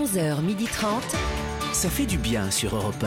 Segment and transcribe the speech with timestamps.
[0.00, 0.86] 11h30.
[1.74, 3.04] Ça fait du bien sur Europe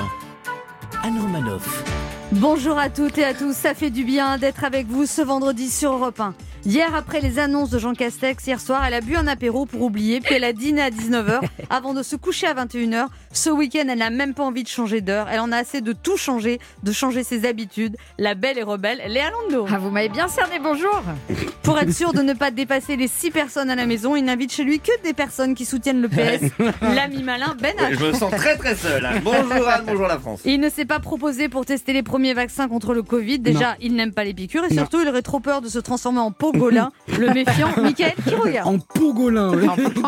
[1.02, 1.08] 1.
[1.08, 1.84] Anne Romanoff.
[2.34, 5.72] Bonjour à toutes et à tous, ça fait du bien d'être avec vous ce vendredi
[5.72, 6.36] sur Europe 1.
[6.66, 9.82] Hier, après les annonces de Jean Castex, hier soir, elle a bu un apéro pour
[9.82, 13.08] oublier, puis elle a dîné à 19h avant de se coucher à 21h.
[13.34, 15.28] Ce week-end, elle n'a même pas envie de changer d'heure.
[15.30, 17.98] Elle en a assez de tout changer, de changer ses habitudes.
[18.18, 19.66] La belle et rebelle, Léa Lando.
[19.70, 21.02] Ah, vous m'avez bien cerné, bonjour
[21.64, 24.54] Pour être sûr de ne pas dépasser les 6 personnes à la maison, il n'invite
[24.54, 26.44] chez lui que des personnes qui soutiennent le PS.
[26.82, 27.98] L'ami malin, Ben H.
[28.00, 29.06] Je me sens très très seul.
[29.06, 29.20] hein.
[29.24, 30.42] Bonjour Anne, bonjour la France.
[30.46, 33.40] Il ne s'est pas proposé pour tester les premiers vaccins contre le Covid.
[33.40, 36.20] Déjà, il n'aime pas les piqûres et surtout, il aurait trop peur de se transformer
[36.20, 38.68] en pogolin, le méfiant Michael qui regarde.
[38.68, 38.80] En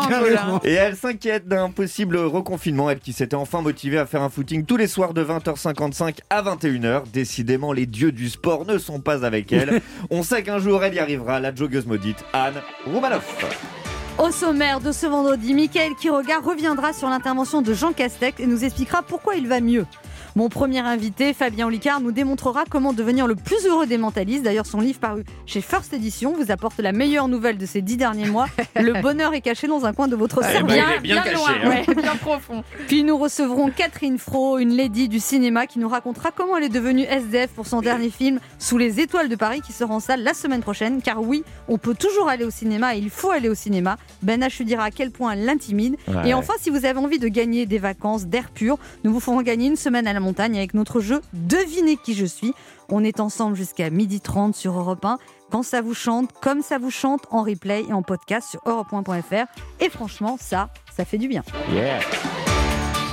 [0.08, 0.60] carrément.
[0.64, 4.64] Et elle s'inquiète d'un possible reconfinement, elle qui s'était enfin motivée à faire un footing
[4.64, 7.02] tous les soirs de 20h55 à 21h.
[7.12, 9.80] Décidément, les dieux du sport ne sont pas avec elle.
[10.10, 13.44] On sait qu'un jour elle y arrivera, la joggeuse maudite Anne Roumanoff.
[14.18, 18.64] Au sommaire de ce vendredi, Michael Quiroga reviendra sur l'intervention de Jean Castex et nous
[18.64, 19.84] expliquera pourquoi il va mieux.
[20.36, 24.42] Mon premier invité, Fabien Olicard, nous démontrera comment devenir le plus heureux des mentalistes.
[24.42, 27.96] D'ailleurs, son livre paru chez First Edition vous apporte la meilleure nouvelle de ces dix
[27.96, 28.46] derniers mois.
[28.76, 30.68] Le bonheur est caché dans un coin de votre Eh cerveau.
[30.68, 31.68] est bien caché, loin, hein.
[31.88, 32.64] ouais, bien profond.
[32.86, 36.68] Puis nous recevrons Catherine Fro, une lady du cinéma, qui nous racontera comment elle est
[36.68, 40.22] devenue SDF pour son dernier film Sous les étoiles de Paris qui sera en salle
[40.22, 41.00] la semaine prochaine.
[41.00, 43.96] Car oui, on peut toujours aller au cinéma et il faut aller au cinéma.
[44.20, 45.96] Ben H lui dira à quel point elle l'intimide.
[46.08, 46.28] Ouais.
[46.28, 49.40] Et enfin, si vous avez envie de gagner des vacances d'air pur, nous vous ferons
[49.40, 52.52] gagner une semaine à la montagne avec notre jeu Devinez qui je suis.
[52.88, 55.18] On est ensemble jusqu'à 12h30 sur Europe 1.
[55.50, 59.46] Quand ça vous chante, comme ça vous chante, en replay et en podcast sur europe1.fr.
[59.80, 61.42] Et franchement, ça, ça fait du bien.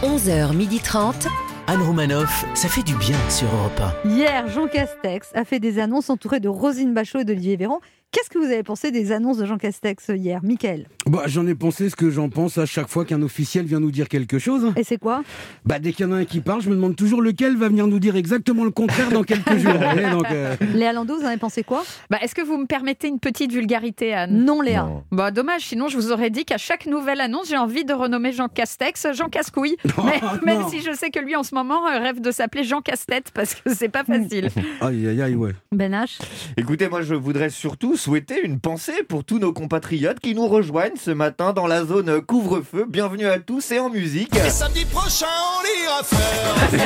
[0.02, 1.28] 11h30.
[1.68, 6.10] Anne Romanoff, ça fait du bien sur Europe Hier, Jean Castex a fait des annonces
[6.10, 7.80] entourées de Rosine Bachot et d'Olivier Véran.
[8.14, 11.56] Qu'est-ce que vous avez pensé des annonces de Jean Castex hier, Michael Bah, j'en ai
[11.56, 14.72] pensé ce que j'en pense à chaque fois qu'un officiel vient nous dire quelque chose.
[14.76, 15.24] Et c'est quoi?
[15.66, 17.70] Bah, dès qu'il y en a un qui parle, je me demande toujours lequel va
[17.70, 19.74] venir nous dire exactement le contraire dans quelques jours.
[20.12, 21.84] donc, euh, Léa Lando, vous en avez pensé quoi?
[22.12, 24.46] Bah, Est-ce que vous me permettez une petite vulgarité, Anne?
[24.46, 24.84] Non, Léa.
[24.84, 25.04] Non.
[25.12, 28.32] Bah dommage, sinon je vous aurais dit qu'à chaque nouvelle annonce, j'ai envie de renommer
[28.32, 29.76] Jean Castex Jean Cascouille.
[30.06, 32.64] Mais, Oh, même si je sais que lui en ce moment euh, rêve de s'appeler
[32.64, 34.50] Jean Casse-Tête parce que c'est pas facile.
[34.82, 35.52] Aïe, aïe, aïe, ouais.
[35.72, 36.20] Ben H
[36.58, 40.98] Écoutez, moi je voudrais surtout souhaiter une pensée pour tous nos compatriotes qui nous rejoignent
[41.02, 42.86] ce matin dans la zone couvre-feu.
[42.86, 44.36] Bienvenue à tous et en musique.
[44.50, 45.26] Samedi prochain,
[45.58, 46.80] on ira faire.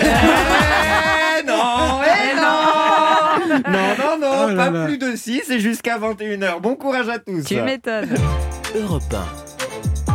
[1.40, 4.86] Eh non, eh non Non, non, non, Oh là pas là.
[4.86, 6.62] plus de 6 et jusqu'à 21h.
[6.62, 7.44] Bon courage à tous.
[7.46, 8.16] tu m'étonnes.
[8.76, 8.80] 1.
[8.80, 9.02] Europe
[10.08, 10.14] 1.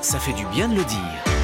[0.00, 1.35] Ça fait du bien de le dire.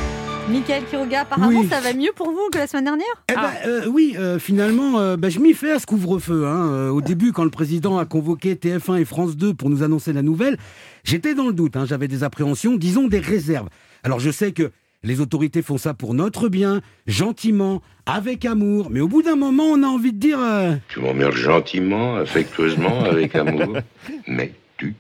[0.50, 1.69] Michael Quiroga, apparemment, Oui.
[1.69, 4.98] ça va mieux pour vous que la semaine dernière Eh ben, euh, oui, euh, finalement,
[4.98, 6.47] euh, bah, je m'y fais à ce couvre-feu.
[6.47, 6.91] hein.
[6.91, 10.22] Au début, quand le président a convoqué TF1 et France 2 pour nous annoncer la
[10.22, 10.58] nouvelle,
[11.04, 11.76] j'étais dans le doute.
[11.76, 11.86] hein.
[11.86, 13.69] J'avais des appréhensions, disons des réserves.
[14.02, 14.72] Alors, je sais que
[15.04, 18.88] les autorités font ça pour notre bien, gentiment, avec amour.
[18.91, 20.38] Mais au bout d'un moment, on a envie de dire...
[20.41, 23.78] euh, Tu m'emmerdes gentiment, affectueusement, avec amour,
[24.26, 24.94] mais tu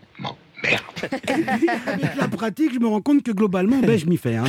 [0.62, 0.84] m'emmerdes.
[1.86, 4.36] Avec la pratique, je me rends compte que globalement, ben, je m'y fais.
[4.36, 4.44] hein.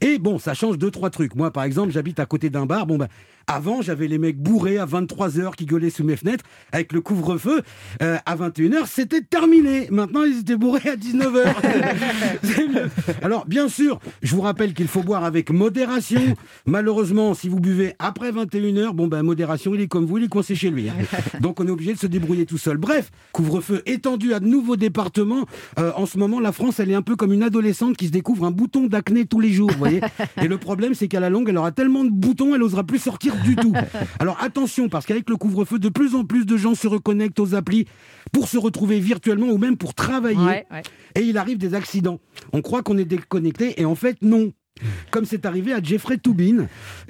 [0.00, 1.34] Et bon, ça change deux, trois trucs.
[1.34, 2.86] Moi, par exemple, j'habite à côté d'un bar.
[2.86, 3.08] Bon, ben,
[3.46, 6.44] avant, j'avais les mecs bourrés à 23h qui gueulaient sous mes fenêtres.
[6.72, 7.62] Avec le couvre-feu,
[8.02, 9.88] euh, à 21h, c'était terminé.
[9.90, 11.54] Maintenant, ils étaient bourrés à 19h.
[12.42, 12.90] C'est mieux.
[13.22, 16.20] Alors, bien sûr, je vous rappelle qu'il faut boire avec modération.
[16.66, 20.28] Malheureusement, si vous buvez après 21h, bon, ben, modération, il est comme vous, il est
[20.28, 20.88] coincé chez lui.
[20.88, 20.94] hein.
[21.40, 22.76] Donc, on est obligé de se débrouiller tout seul.
[22.76, 25.46] Bref, couvre-feu étendu à de nouveaux départements.
[25.78, 28.12] Euh, en ce moment, la France, elle est un peu comme une adolescente qui se
[28.12, 30.00] découvre un bouton d'acné tous les jours, vous voyez.
[30.42, 32.98] Et le problème, c'est qu'à la longue, elle aura tellement de boutons, elle n'osera plus
[32.98, 33.72] sortir du tout.
[34.18, 37.54] Alors attention, parce qu'avec le couvre-feu, de plus en plus de gens se reconnectent aux
[37.54, 37.86] applis
[38.32, 40.38] pour se retrouver virtuellement ou même pour travailler.
[40.38, 40.82] Ouais, ouais.
[41.14, 42.20] Et il arrive des accidents.
[42.52, 44.52] On croit qu'on est déconnecté et en fait, non.
[45.10, 46.66] Comme c'est arrivé à Jeffrey Toobin,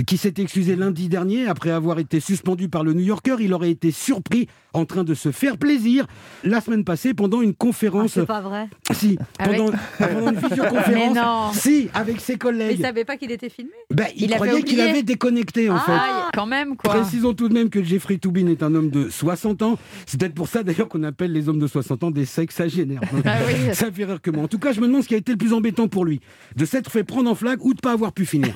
[0.07, 3.37] qui s'est excusé lundi dernier après avoir été suspendu par le New Yorker.
[3.41, 6.07] Il aurait été surpris en train de se faire plaisir
[6.45, 8.13] la semaine passée pendant une Ah, conférence.
[8.13, 8.69] C'est pas vrai.
[8.93, 10.87] si, Ah pendant, pendant une visioconférence.
[10.89, 11.51] Mais non.
[11.53, 12.81] Si, avec ses Il collègues.
[12.81, 15.93] savait pas qu'il était filmé Ben, il, Il croyait qu'il avait déconnecté en fait.
[15.95, 16.95] Ah, quand même quoi.
[16.95, 19.79] Précisons tout de même que Jeffrey Toobin est un homme de 60 ans.
[20.07, 23.01] C'est peut-être pour ça d'ailleurs qu'on appelle les hommes de 60 ans des sexagénaires.
[23.25, 23.53] Ah oui.
[23.75, 24.45] Ça fait rire que moi.
[24.45, 26.21] En tout cas, je me demande ce qui a été le plus embêtant pour lui.
[26.57, 28.55] De s'être fait prendre en flag ou de pas avoir pu finir.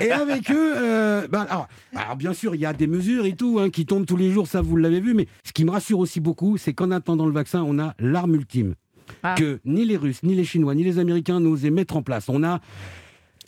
[0.00, 3.26] et, et avec eux, euh, bah, alors, alors, bien sûr, il y a des mesures
[3.26, 5.14] et tout hein, qui tombent tous les jours, ça vous l'avez vu.
[5.14, 8.34] Mais ce qui me rassure aussi beaucoup, c'est qu'en attendant le vaccin, on a l'arme
[8.34, 8.74] ultime.
[9.22, 9.34] Ah.
[9.36, 12.28] Que ni les Russes, ni les Chinois, ni les Américains n'osaient mettre en place.
[12.28, 12.60] On a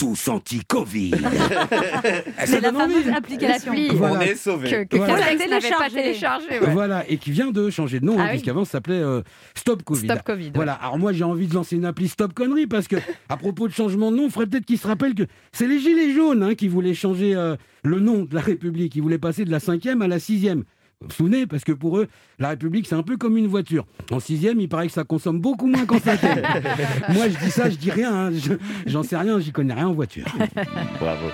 [0.02, 1.12] tous anti-Covid.
[2.44, 3.72] C'est la fameuse application.
[3.94, 4.16] Voilà.
[4.16, 4.69] On est sauvés.
[4.69, 5.14] Que, que voilà.
[5.14, 6.58] Pas téléchargé.
[6.72, 9.22] Voilà, et qui vient de changer de nom, ah hein, puisqu'avant ça s'appelait euh,
[9.54, 10.06] Stop Covid.
[10.06, 10.50] Stop Covid.
[10.54, 12.96] Voilà, alors moi j'ai envie de lancer une appli Stop Connerie, parce que
[13.28, 15.78] à propos de changement de nom, il faudrait peut-être qu'ils se rappellent que c'est les
[15.78, 18.96] Gilets jaunes hein, qui voulaient changer euh, le nom de la République.
[18.96, 20.64] Ils voulaient passer de la 5e à la 6e
[21.10, 22.08] souvenez Parce que pour eux,
[22.38, 23.84] la République, c'est un peu comme une voiture.
[24.10, 26.43] En sixième, il paraît que ça consomme beaucoup moins qu'en cinquième.
[27.08, 28.12] Moi, je dis ça, je dis rien.
[28.14, 28.31] hein.
[28.32, 28.54] Je-
[28.87, 30.26] J'en sais rien, j'y connais rien en voiture.
[31.00, 31.26] Bravo.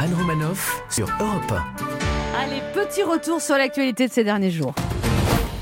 [0.00, 1.52] Anne Romanoff sur Europe
[2.38, 4.74] Allez, petit retour sur l'actualité de ces derniers jours.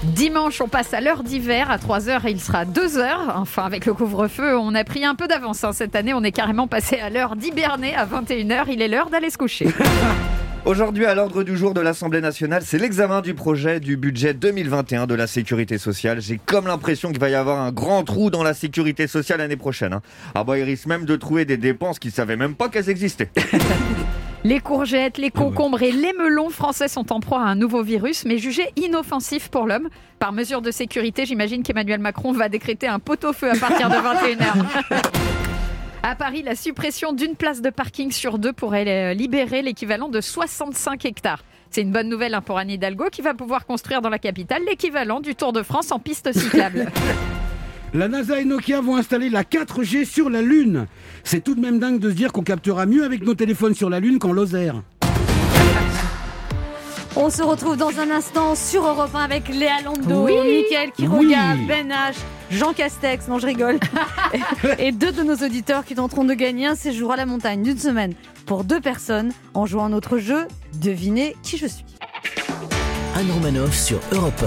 [0.05, 1.71] Dimanche, on passe à l'heure d'hiver.
[1.71, 3.07] À 3h, il sera 2h.
[3.37, 5.63] Enfin, avec le couvre-feu, on a pris un peu d'avance.
[5.63, 5.73] hein.
[5.73, 8.65] Cette année, on est carrément passé à l'heure d'hiberner à 21h.
[8.69, 9.69] Il est l'heure d'aller se coucher.
[10.65, 15.09] Aujourd'hui, à l'ordre du jour de l'Assemblée nationale, c'est l'examen du projet du budget 2021
[15.09, 16.21] de la sécurité sociale.
[16.21, 19.57] J'ai comme l'impression qu'il va y avoir un grand trou dans la sécurité sociale l'année
[19.57, 19.93] prochaine.
[19.93, 20.03] hein.
[20.37, 23.31] Ah bah, il risque même de trouver des dépenses qu'ils savaient même pas qu'elles existaient.
[24.45, 28.25] Les courgettes, les concombres et les melons français sont en proie à un nouveau virus,
[28.25, 29.89] mais jugé inoffensif pour l'homme.
[30.19, 35.42] Par mesure de sécurité, j'imagine qu'Emmanuel Macron va décréter un pot-au-feu à partir de 21h.
[36.03, 40.21] À Paris, la suppression d'une place de parking sur deux pourrait euh, libérer l'équivalent de
[40.21, 41.45] 65 hectares.
[41.71, 44.63] C'est une bonne nouvelle hein, pour Anne Hidalgo qui va pouvoir construire dans la capitale
[44.69, 46.91] l'équivalent du Tour de France en piste cyclable.
[47.95, 50.87] La NASA et Nokia vont installer la 4G sur la Lune.
[51.25, 53.91] C'est tout de même dingue de se dire qu'on captera mieux avec nos téléphones sur
[53.91, 54.83] la Lune qu'en laser.
[57.17, 60.33] On se retrouve dans un instant sur Europe 1 avec Léa Lando, Oui.
[60.63, 61.27] Mickaël qui Oui.
[61.27, 62.15] regarde, Ben H,
[62.53, 63.81] Jean Castex, non je rigole,
[64.79, 67.79] et, deux de nos auditeurs qui tenteront de gagner un séjour à la montagne d'une
[67.79, 68.13] semaine
[68.45, 71.87] pour deux personnes en jouant à notre jeu Devinez qui je suis.
[73.17, 74.45] Anne Romanoff sur Europe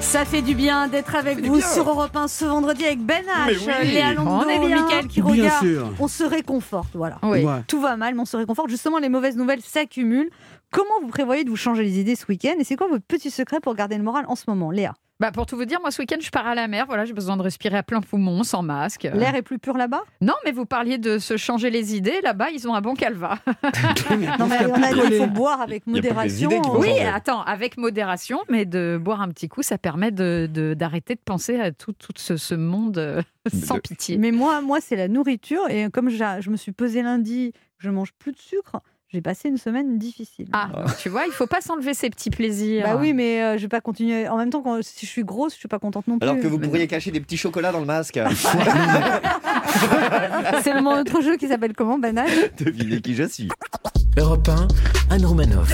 [0.00, 3.56] Ça fait du bien d'être avec vous sur Europe 1 ce vendredi avec Ben H,
[3.58, 3.92] oui.
[3.92, 4.82] Léa est bien.
[4.82, 5.64] Mickaël qui Bien regarde.
[5.64, 5.88] sûr.
[6.00, 7.18] On se réconforte, voilà.
[7.22, 7.44] Oui.
[7.44, 7.62] Ouais.
[7.68, 8.70] Tout va mal, mais on se réconforte.
[8.70, 10.30] Justement, les mauvaises nouvelles s'accumulent.
[10.72, 13.30] Comment vous prévoyez de vous changer les idées ce week-end Et c'est quoi votre petit
[13.30, 14.94] secret pour garder le moral en ce moment, Léa?
[15.20, 16.86] Bah, pour tout vous dire, moi ce week-end, je pars à la mer.
[16.86, 19.08] Voilà, j'ai besoin de respirer à plein poumon, sans masque.
[19.14, 20.02] L'air est plus pur là-bas?
[20.20, 22.20] Non, mais vous parliez de se changer les idées.
[22.22, 23.38] Là-bas, ils ont un bon calva.
[24.38, 26.50] Non, mais on a dit qu'il faut boire avec modération.
[26.78, 27.04] Oui, changer.
[27.06, 31.20] attends, avec modération, mais de boire un petit coup, ça permet de- de- d'arrêter de,
[31.24, 33.22] penser à tout, tout ce, ce monde euh,
[33.52, 34.16] sans De- pitié.
[34.18, 35.68] Mais moi, moi c'est la nourriture.
[35.70, 38.80] Et comme je me suis pesée lundi, je mange plus de sucre.
[39.14, 40.48] J'ai passé une semaine difficile.
[40.52, 42.82] Ah, tu vois, il faut pas s'enlever ses petits plaisirs.
[42.82, 44.28] Bah oui, mais euh, je vais pas continuer.
[44.28, 46.28] En même temps, quand, si je suis grosse, je suis pas contente non plus.
[46.28, 48.18] Alors que vous pourriez cacher des petits chocolats dans le masque.
[50.64, 52.28] C'est le autre jeu qui s'appelle comment, Banal
[52.58, 53.48] Devinez qui je suis.
[54.18, 55.70] Europe 1, Anne Romanoff.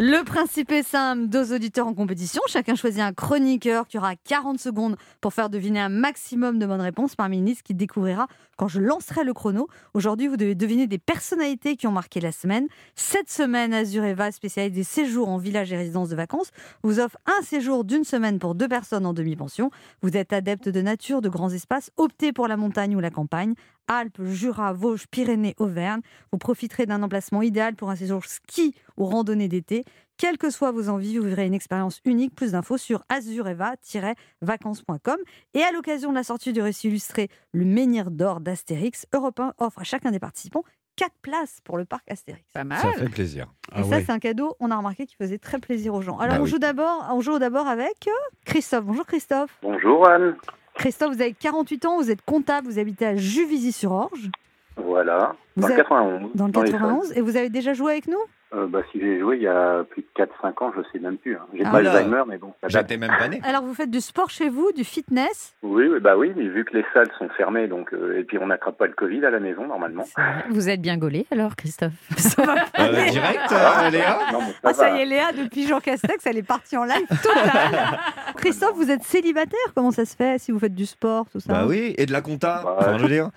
[0.00, 4.60] Le principe est simple, deux auditeurs en compétition, chacun choisit un chroniqueur qui aura 40
[4.60, 8.28] secondes pour faire deviner un maximum de bonnes réponses parmi une liste qui découvrira
[8.58, 9.68] quand je lancerai le chrono.
[9.94, 12.66] Aujourd'hui, vous devez deviner des personnalités qui ont marqué la semaine.
[12.94, 16.50] Cette semaine, Azureva, spécialiste des séjours en village et résidence de vacances,
[16.82, 19.70] vous offre un séjour d'une semaine pour deux personnes en demi-pension.
[20.02, 23.54] Vous êtes adepte de nature, de grands espaces, optez pour la montagne ou la campagne.
[23.86, 26.02] Alpes, Jura, Vosges, Pyrénées, Auvergne.
[26.30, 29.84] Vous profiterez d'un emplacement idéal pour un séjour ski ou randonnée d'été.
[30.18, 32.34] Quelles que soient vos envies, vous vivrez une expérience unique.
[32.34, 35.16] Plus d'infos sur azureva-vacances.com.
[35.54, 39.54] Et à l'occasion de la sortie du récit illustré Le Menhir d'or d'Astérix, Europe 1
[39.58, 40.64] offre à chacun des participants
[40.96, 42.42] 4 places pour le parc Astérix.
[42.52, 42.80] Pas mal.
[42.80, 43.46] Ça fait plaisir.
[43.72, 44.04] Ah Et ça, ouais.
[44.04, 46.18] c'est un cadeau, on a remarqué qui faisait très plaisir aux gens.
[46.18, 46.50] Alors, Bah on, oui.
[46.50, 48.10] joue d'abord, on joue d'abord avec euh,
[48.44, 48.84] Christophe.
[48.84, 49.56] Bonjour Christophe.
[49.62, 50.34] Bonjour Anne.
[50.74, 54.30] Christophe, vous avez 48 ans, vous êtes comptable, vous habitez à Juvisy-sur-Orge,
[54.76, 55.36] Voilà.
[55.54, 56.30] Vous Dans le avez- 91.
[56.34, 58.18] dans le les 91, et vous avez déjà joué avec nous?
[58.54, 61.18] Euh, bah, si j'ai joué il y a plus de 4-5 ans, je sais même
[61.18, 61.36] plus.
[61.36, 61.46] hein.
[61.52, 61.78] J'ai Ah pas.
[61.78, 62.54] Alzheimer, mais bon.
[62.66, 63.42] J'étais même pas né.
[63.44, 65.54] Alors, vous faites du sport chez vous, du fitness?
[65.62, 68.38] Oui, oui, bah oui, mais vu que les salles sont fermées, donc euh, et puis
[68.38, 70.04] on n'attrape pas le Covid à la maison normalement.
[70.48, 71.92] Vous êtes bien gaulé alors, Christophe?
[72.16, 74.18] Ça va Euh, direct, euh, Léa?
[74.32, 77.06] Non, ça, Ah, ça y est, Léa, depuis Jean Castex, elle est partie en live
[77.22, 77.98] totale.
[78.36, 79.58] Christophe, vous êtes célibataire?
[79.74, 81.52] Comment ça se fait si vous faites du sport, tout ça?
[81.52, 82.62] Bah oui, et de la compta.
[82.64, 83.30] Bah, Enfin, je veux dire.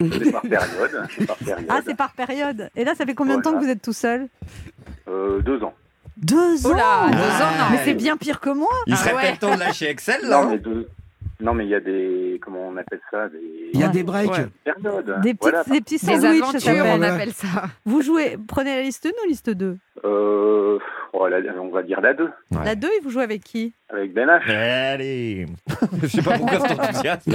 [0.00, 1.06] C'est par période.
[1.16, 1.66] C'est par période.
[1.70, 2.70] Ah, c'est par période.
[2.76, 4.28] Et là, ça fait combien de temps que vous êtes tout seul?
[5.08, 5.74] Euh, deux ans.
[6.16, 7.64] Deux ans Oh là, deux ans, non.
[7.70, 9.20] Mais c'est bien pire que moi Il Ah serait ouais.
[9.22, 10.42] peut-être temps de lâcher Excel, là.
[10.42, 10.88] Non, hein mais deux.
[11.40, 12.38] Non, mais il y a des.
[12.44, 13.38] Comment on appelle ça Des
[13.72, 13.92] Il y a Ouais.
[13.92, 14.30] des breaks.
[14.30, 14.46] Ouais.
[14.64, 15.20] périodes.
[15.22, 15.64] Des, petites, Voilà.
[15.64, 17.64] des petits Des sandwichs, ça aventures, on appelle ça.
[17.84, 20.78] Vous jouez, prenez la liste 1 ou liste 2 Euh,
[21.12, 22.24] oh, la- on va dire la 2.
[22.24, 22.64] Ouais.
[22.64, 23.74] La 2, et vous jouez avec qui?
[23.88, 24.50] Avec Ben H.
[24.50, 25.46] Allez
[26.02, 27.32] Je sais pas pourquoi cet enthousiasme.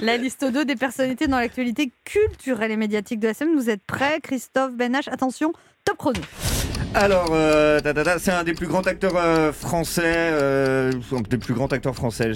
[0.00, 3.54] La liste 2 des personnalités dans l'actualité culturelle et médiatique de la semaine.
[3.56, 5.52] Vous êtes prêts, Christophe Benache Attention,
[5.84, 6.20] top chrono.
[6.96, 7.78] Alors, euh,
[8.18, 10.90] c'est un des plus grands acteurs euh, français, euh,
[11.28, 12.30] des plus grands acteurs français.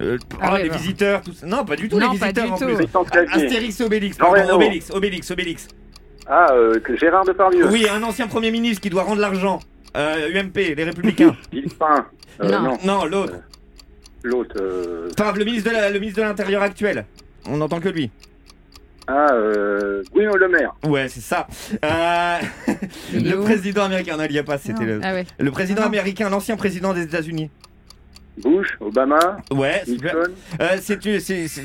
[0.00, 0.76] euh, Ah oh, oui, les bah.
[0.76, 1.46] visiteurs, tout ça.
[1.46, 2.64] Non, pas du tout, Non, les pas visiteurs du en tout.
[2.64, 3.26] plus.
[3.32, 4.54] Astérix et Obélix, pardon.
[4.54, 5.68] Obélix, Obélix, Obélix.
[6.26, 7.68] Ah, euh, que Gérard Depardieu.
[7.68, 9.60] Oui, un ancien Premier ministre qui doit rendre l'argent.
[9.96, 11.36] Euh, UMP, les Républicains.
[11.52, 12.06] Villepin.
[12.40, 12.62] Euh, Non.
[12.62, 12.78] non.
[12.84, 13.34] non, l'autre.
[14.22, 14.56] L'autre.
[14.60, 17.04] euh, Enfin, le ministre de l'Intérieur actuel.
[17.48, 18.10] On n'entend que lui.
[19.08, 20.74] Ah, euh, Bruno Le Maire.
[20.84, 21.46] Ouais, c'est ça.
[21.84, 22.38] Euh,
[23.14, 25.24] le président américain, non, il y a pas, c'était le, Ah ouais.
[25.38, 27.50] le président Ah américain, l'ancien président des États-Unis.
[28.42, 29.18] Bush, Obama,
[29.50, 29.82] Ouais.
[29.88, 30.06] Nixon.
[30.60, 31.62] Euh, c'est, c'est, c'est-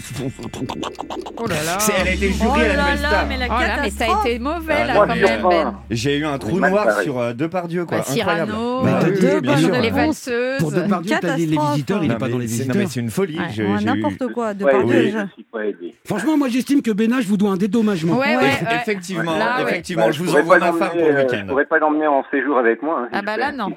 [1.37, 1.79] Oh là là.
[1.79, 3.27] c'est- elle a été Oh jurée à la là nouvelle là, star.
[3.27, 4.25] mais la Oh là, mais ça a catastrophe.
[4.25, 5.41] été mauvais Ah, là quand sur même.
[5.49, 5.75] Ben.
[5.89, 7.97] J'ai eu un trou mal noir sur euh, Depardieu, quoi.
[7.97, 8.51] Bah, Incroyable.
[8.51, 9.81] Cyrano, Mais t'as euh, dit, deux bien bonnes sûr.
[9.81, 10.59] les valseuses.
[10.59, 11.73] Pour Depardieu, t'as dit les Catastrophe.
[11.73, 12.75] visiteurs, il Non, est pas mais dans les c'est, non, visiteurs.
[12.81, 13.37] mais c'est une folie.
[13.39, 13.45] Ouais.
[13.53, 15.27] J'ai- Ouais, j'ai eu- N'importe quoi, de Ouais, par oui, deux, je déjà.
[15.33, 15.95] suis pas aidé.
[16.05, 18.17] Franchement, moi j'estime que Bénage vous doit un dédommagement.
[18.17, 18.75] Ouais, Eff- ouais, ouais.
[18.81, 19.63] Effectivement, Là, ouais.
[19.63, 21.37] effectivement, Bah, je vous pourrais envoie pas ma femme l'emmener, pour le euh, week-end.
[21.43, 23.01] Je pourrais pas l'emmener en séjour avec moi.
[23.03, 23.75] hein, Ah bah j'espère là, non.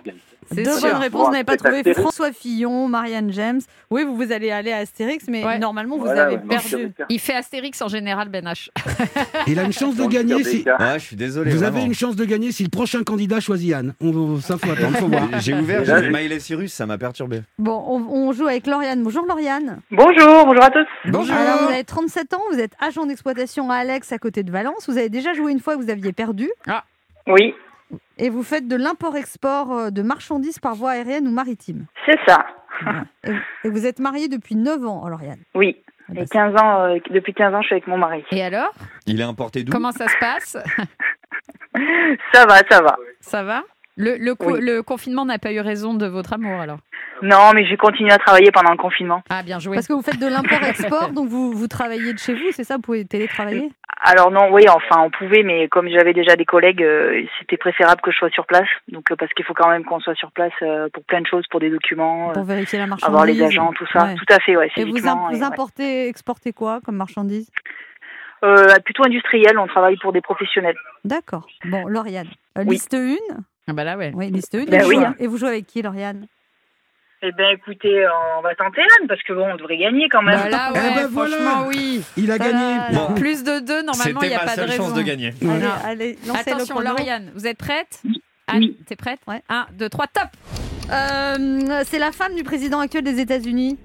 [0.53, 0.89] Deux sûr.
[0.91, 2.01] bonnes réponses, vous n'avez pas trouvé Astérix.
[2.01, 3.61] François Fillon, Marianne James.
[3.91, 5.59] Oui, vous, vous allez aller à Astérix, mais Ouais.
[5.59, 6.93] normalement, vous Voilà, avez ouais, perdu.
[7.09, 8.69] Il fait Astérix en général, Ben H.
[9.47, 10.65] Il a une chance de gagner si.
[10.79, 11.51] Ah, je suis désolé.
[11.51, 11.77] Vous vraiment.
[11.79, 13.95] avez une chance de gagner si le prochain candidat choisit Anne.
[14.01, 15.29] On, ça faut attendre, faut voir.
[15.41, 17.43] J'ai ouvert, j'ai Miley Cyrus, ça m'a perturbé.
[17.59, 19.03] Bon, on, on joue avec Lauriane.
[19.03, 19.81] Bonjour Lauriane.
[19.91, 20.87] Bonjour, bonjour à tous.
[21.11, 21.35] Bonjour.
[21.35, 24.89] Alors, vous avez 37 ans, vous êtes agent d'exploitation à Alex, à côté de Valence.
[24.89, 26.51] Vous avez déjà joué une fois, vous aviez perdu.
[27.27, 27.55] Oui,
[28.19, 31.87] Et vous faites de l'import-export euh, de marchandises par voie aérienne ou maritime.
[32.07, 32.47] c'est ça.
[33.65, 35.41] Et, vous êtes mariée depuis 9 ans, Lauriane.
[35.55, 35.77] Oui.
[36.11, 38.25] Eh ben, Et 15 ans, euh, depuis 15 ans, je suis avec mon mari.
[38.31, 38.73] Et alors?
[39.07, 39.73] Il est importé d'où?
[39.73, 40.57] Comment ça se passe?
[42.33, 42.97] Ça va, ça va.
[43.21, 43.65] Ça va?
[43.97, 44.61] Le, le, co- Oui.
[44.61, 46.79] le confinement n'a pas eu raison de votre amour alors
[47.23, 49.23] Non, mais j'ai continué à travailler pendant le confinement.
[49.31, 49.75] Ah, bien joué.
[49.77, 52.77] Parce que vous faites de l'import-export, donc vous, vous travaillez de chez vous, c'est ça
[52.77, 53.71] Vous pouvez télétravailler?
[54.07, 58.03] Alors non, oui, enfin, on pouvait, mais comme j'avais déjà des collègues, euh, c'était préférable
[58.03, 58.69] que je sois sur place.
[58.89, 61.27] Donc, euh, parce qu'il faut quand même qu'on soit sur place euh, pour plein de
[61.27, 64.05] choses, pour des documents, euh, pour vérifier la marchandise avoir les agents, tout ça.
[64.05, 64.15] Ouais.
[64.17, 64.71] Tout à fait, ouais.
[64.77, 65.45] Et vous, physiquement, im- vous et ouais.
[65.47, 67.51] importez, exportez quoi comme marchandise?
[68.43, 70.77] Euh, Plutôt industriel, on travaille pour des professionnels.
[71.05, 71.47] D'accord.
[71.65, 72.65] Bon, Lauriane, Oui.
[72.75, 73.17] liste 1.
[73.69, 74.13] Ah bah là, ouais.
[74.15, 74.65] Oui, liste 1.
[74.67, 75.15] Ben et, vous oui, jouez- hein.
[75.19, 76.27] et vous jouez avec qui, Lauriane?
[77.23, 78.07] Eh bien, écoutez,
[78.39, 80.39] on va tenter Anne, parce que bon, on devrait gagner quand même.
[80.39, 81.37] Bah là, Eh ouais, ben voilà.
[81.37, 82.03] franchement, oui.
[82.19, 82.53] Il a gagné.
[82.91, 83.09] Voilà.
[83.09, 83.15] Bon.
[83.15, 84.85] Plus de deux, normalement, il n'y C'était a pas de raison.
[84.85, 85.33] chance de gagner.
[85.85, 86.81] Allez, lancez Attention.
[86.81, 88.01] Lauriane, vous êtes prête?
[88.05, 88.23] Oui.
[88.47, 88.79] Anne, Oui.
[88.87, 89.21] t'es prête?
[89.27, 89.41] Ouais.
[89.49, 90.29] 1, 2, 3, top
[90.93, 93.79] Euh, c'est la femme du président actuel des États-Unis.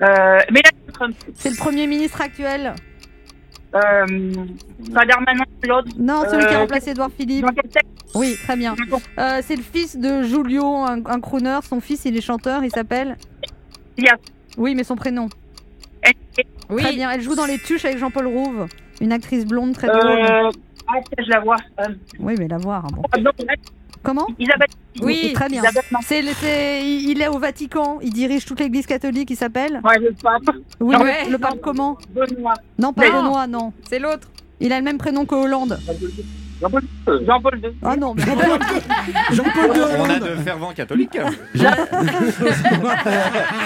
[0.00, 2.72] Euh, mais là, C'est le premier ministre actuel.
[3.74, 4.34] Euh,
[4.94, 5.88] pas Darmanin, l'autre.
[5.98, 7.46] Non, celui qui a Euh, remplacé Edouard Philippe.
[8.14, 8.74] Oui, très bien.
[9.18, 11.58] Euh, c'est le fils de Julio, un, un crooner.
[11.68, 12.64] Son fils, il est chanteur.
[12.64, 13.16] Il s'appelle.
[14.58, 15.28] Oui, mais son prénom.
[16.70, 16.82] Oui.
[16.82, 17.10] Très bien.
[17.10, 18.66] Elle joue dans Les Tuches avec Jean-Paul Rouve.
[19.00, 20.06] Une actrice blonde très drôle.
[20.06, 20.50] Euh,
[20.88, 21.56] ah, je la vois.
[22.18, 22.84] Oui, mais la voir.
[22.84, 23.02] hein, bon.
[24.02, 24.68] Comment Isabelle.
[25.02, 25.62] Oui, très bien.
[25.62, 25.84] Isabelle.
[26.02, 27.98] C'est, le- c'est- il est au Vatican.
[28.02, 29.30] Il dirige toute l'Église catholique.
[29.30, 30.54] Il s'appelle Ouais, le pape.
[30.80, 32.54] Oui, le- ouais, le, pape comment Benoît.
[32.78, 33.22] Non, pas Non.
[33.24, 33.72] Benoît, non.
[33.88, 34.28] C'est l'autre.
[34.60, 35.78] Il a le même prénom que Hollande.
[36.60, 37.26] Jean-Paul II.
[37.26, 37.70] Jean-Paul II.
[37.84, 41.18] Ah non, mais Jean-Paul de On a de fervents catholiques.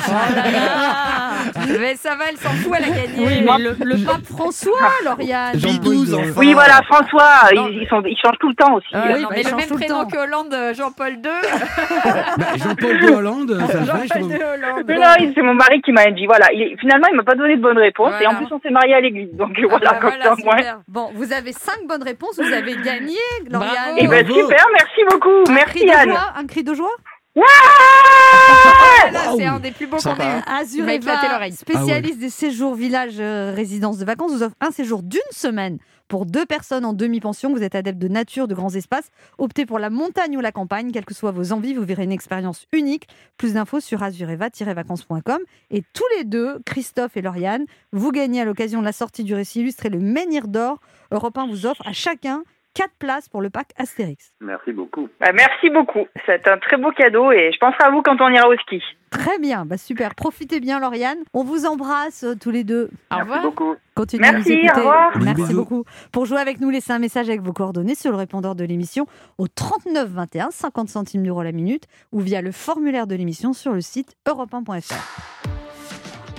[0.06, 3.06] Oh là là Mais ça va, elle s'en fout, elle a gagné.
[3.18, 5.52] oui, mais le, le pape François, Lauriane.
[5.56, 6.32] De- enfin.
[6.36, 8.86] Oui, voilà, François, ils, ils sont, ils changent tout le temps aussi.
[8.92, 10.08] Ah, oui, non, bah, mais le même tout le prénom temps.
[10.10, 11.20] que Hollande, euh, Jean-Paul II.
[11.22, 14.22] Bah, Jean-Paul de Hollande, ça Jean-Paul.
[14.30, 14.84] II Hollande.
[14.88, 17.56] Mais là, c'est mon mari qui m'a dit, voilà, il, finalement, il m'a pas donné
[17.56, 19.98] de bonne réponse, et en plus, on s'est mariés à l'église, donc Ah voilà, bah
[20.00, 20.10] comme
[20.44, 20.80] voilà, ça.
[20.88, 22.38] Bon, vous avez cinq bonnes réponses.
[22.38, 23.16] Vous avez gagné,
[23.50, 23.74] Lauriane.
[23.74, 23.98] Bravo.
[23.98, 26.10] Eh ben, super, merci beaucoup, Un merci cri de Anne.
[26.10, 26.90] joie, un cri de joie
[27.36, 30.24] Ah, là, c'est un des plus beaux qu'on Sympa.
[30.24, 31.00] ait eu.
[31.30, 31.52] L'oreille.
[31.52, 36.26] spécialiste des séjours villages euh, résidences de vacances, vous offre un séjour d'une semaine pour
[36.26, 37.52] deux personnes en demi-pension.
[37.52, 39.08] Vous êtes adepte de nature, de grands espaces.
[39.38, 42.12] Optez pour la montagne ou la campagne, quelles que soient vos envies, vous verrez une
[42.12, 43.08] expérience unique.
[43.36, 45.38] Plus d'infos sur azureva-vacances.com.
[45.70, 49.34] Et tous les deux, Christophe et Lauriane, vous gagnez à l'occasion de la sortie du
[49.34, 50.78] récit illustré le Menhir d'Or.
[51.10, 52.42] Europe 1 vous offre à chacun
[52.74, 54.32] quatre places pour le pack Astérix.
[54.40, 55.08] Merci beaucoup.
[55.20, 58.28] Bah, merci beaucoup, c'est un très beau cadeau, et je penserai à vous quand on
[58.30, 58.82] ira au ski.
[59.10, 60.14] Très bien, bah super.
[60.16, 61.18] Profitez bien, Lauriane.
[61.34, 62.90] On vous embrasse euh, tous les deux.
[63.12, 63.42] Au Merci revoir.
[63.42, 63.74] beaucoup.
[63.94, 64.72] Continuez à nous Merci, écouter.
[64.72, 65.18] au revoir.
[65.22, 65.84] Merci beaucoup.
[66.10, 69.06] Pour jouer avec nous, laissez un message avec vos coordonnées sur le répondeur de l'émission
[69.38, 73.72] au 39 21, 50 centimes d'euros la minute, ou via le formulaire de l'émission sur
[73.72, 74.94] le site europe1.fr.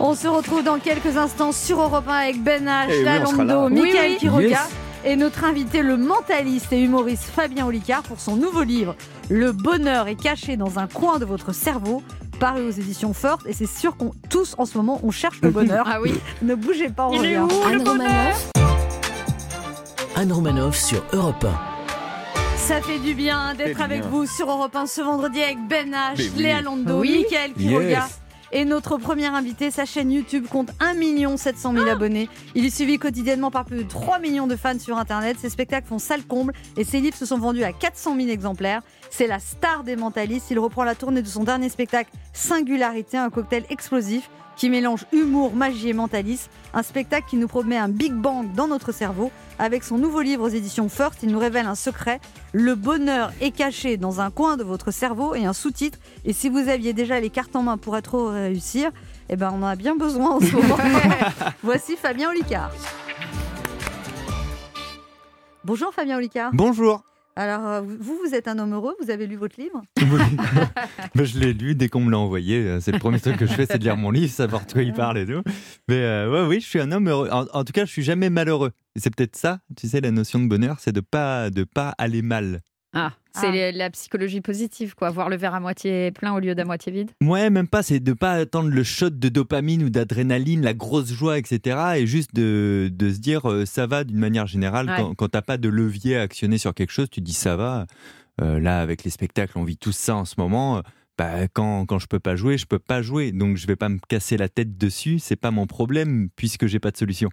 [0.02, 3.82] On se retrouve dans quelques instants sur Europe 1 avec Ben H, Eh oui.
[3.82, 4.18] Michael Oui.
[4.18, 4.76] Quiroga Yes.
[5.06, 8.96] Et notre invité, le mentaliste et humoriste Fabien Olicard, pour son nouveau livre
[9.30, 12.02] Le bonheur est caché dans un coin de votre cerveau,
[12.40, 13.46] paru aux éditions Fortes.
[13.46, 15.86] Et c'est sûr qu'on tous en ce moment, on cherche le bonheur.
[15.92, 16.14] Ah oui.
[16.42, 17.54] ne bougez pas, on Il est revient.
[17.54, 18.08] où le Anne bonheur?
[18.08, 18.52] Romanoff
[20.16, 21.46] Anne Romanoff sur Europe
[22.58, 24.10] Ça fait du bien d'être avec bien.
[24.10, 26.32] vous sur Europe 1 ce vendredi avec Ben H, oui.
[26.38, 27.18] Léa Lando, Oui.
[27.20, 27.88] Mickaël Quiroga.
[27.90, 28.20] Yes.
[28.58, 31.78] Et notre premier invité, sa chaîne YouTube compte 1 700 Ah.
[31.78, 32.30] 000 abonnés.
[32.56, 35.36] Il est suivi quotidiennement par plus de 3 millions de fans sur Internet.
[35.38, 38.82] Ses spectacles font salle comble et ses livres se sont vendus à 400 000 exemplaires.
[39.10, 40.52] C'est la star des mentalistes.
[40.52, 45.56] Il reprend la tournée de son dernier spectacle, Singularité, un cocktail explosif qui mélange humour,
[45.56, 46.50] magie et mentalisme.
[46.74, 49.32] Un spectacle qui nous promet un Big Bang dans notre cerveau.
[49.58, 52.20] Avec son nouveau livre aux éditions First, il nous révèle un secret.
[52.52, 55.98] Le bonheur est caché dans un coin de votre cerveau et un sous-titre.
[56.26, 58.92] Et si vous aviez déjà les cartes en main pour être heureux et réussir,
[59.30, 60.78] eh ben on en a bien besoin en ce moment.
[61.64, 62.72] Voici Fabien Olicard.
[65.64, 66.52] Bonjour Fabien Olicard.
[66.54, 67.04] Bonjour.
[67.38, 69.82] Alors euh, vous, vous êtes un homme heureux, vous avez lu votre livre
[71.16, 72.60] Ben, je l'ai lu dès qu'on me l'a envoyé.
[72.60, 74.72] Euh, C'est le premier truc que je fais, c'est de lire mon livre, savoir de
[74.72, 75.42] quoi il parle et tout.
[75.90, 77.30] Mais euh, ouais, oui, je suis un homme heureux.
[77.32, 78.72] En, en tout cas, je suis jamais malheureux.
[78.96, 81.94] Et c'est peut-être ça, tu sais, la notion de bonheur, c'est de pas de pas
[81.98, 82.62] aller mal.
[82.96, 83.52] Ah, c'est Ah.
[83.52, 85.10] les- la psychologie positive, quoi.
[85.10, 87.12] Voir le verre à moitié plein au lieu d'à moitié vide.
[87.22, 91.12] Ouais, même pas, c'est de pas attendre le shot de dopamine ou d'adrénaline, la grosse
[91.12, 91.78] joie, etc.
[91.98, 94.88] Et juste de, de se dire euh, ça va d'une manière générale.
[94.90, 94.96] Ouais.
[94.98, 97.86] Quand, quand t'as pas de levier à actionner sur quelque chose, tu dis ça va.
[98.42, 100.82] Euh, là, avec les spectacles, on vit tous ça en ce moment.
[101.18, 103.32] Bah, quand, quand je peux pas jouer, je peux pas jouer.
[103.32, 105.20] Donc je vais pas me casser la tête dessus.
[105.20, 107.30] C'est pas mon problème puisque j'ai pas de solution.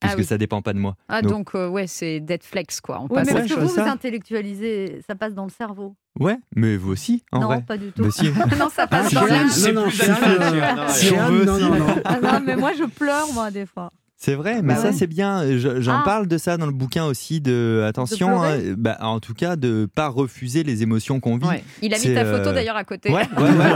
[0.00, 0.24] Ah Puisque oui.
[0.24, 0.96] ça dépend pas de moi.
[1.08, 3.00] Ah, Donc- donc, euh, ouais, c'est dead flex, quoi.
[3.00, 3.90] On Oui, passe mais parce que vous, vous ça.
[3.90, 5.94] intellectualisez, ça passe dans le cerveau.
[6.18, 7.62] Ouais, mais vous aussi, en non, vrai.
[7.66, 8.10] pas du tout.
[8.10, 8.24] Si.
[8.58, 11.58] non, ça passe Chez dans non, non, Anne, euh, Si chez on Anne, veut non,
[11.58, 11.86] non, non.
[12.04, 13.90] Ah non, mais moi je pleure moi des fois.
[14.24, 14.92] C'est vrai, mais Bah ça ouais.
[14.94, 15.42] c'est bien.
[15.58, 16.02] Je- J'en Ah.
[16.02, 17.42] parle de ça dans le bouquin aussi.
[17.42, 21.46] De attention, hein, bah, en tout cas, de pas refuser les émotions qu'on vit.
[21.46, 21.64] Ouais.
[21.82, 23.10] Il a mis ta photo euh, d'ailleurs à côté.
[23.12, 23.74] Ouais, ouais, ouais.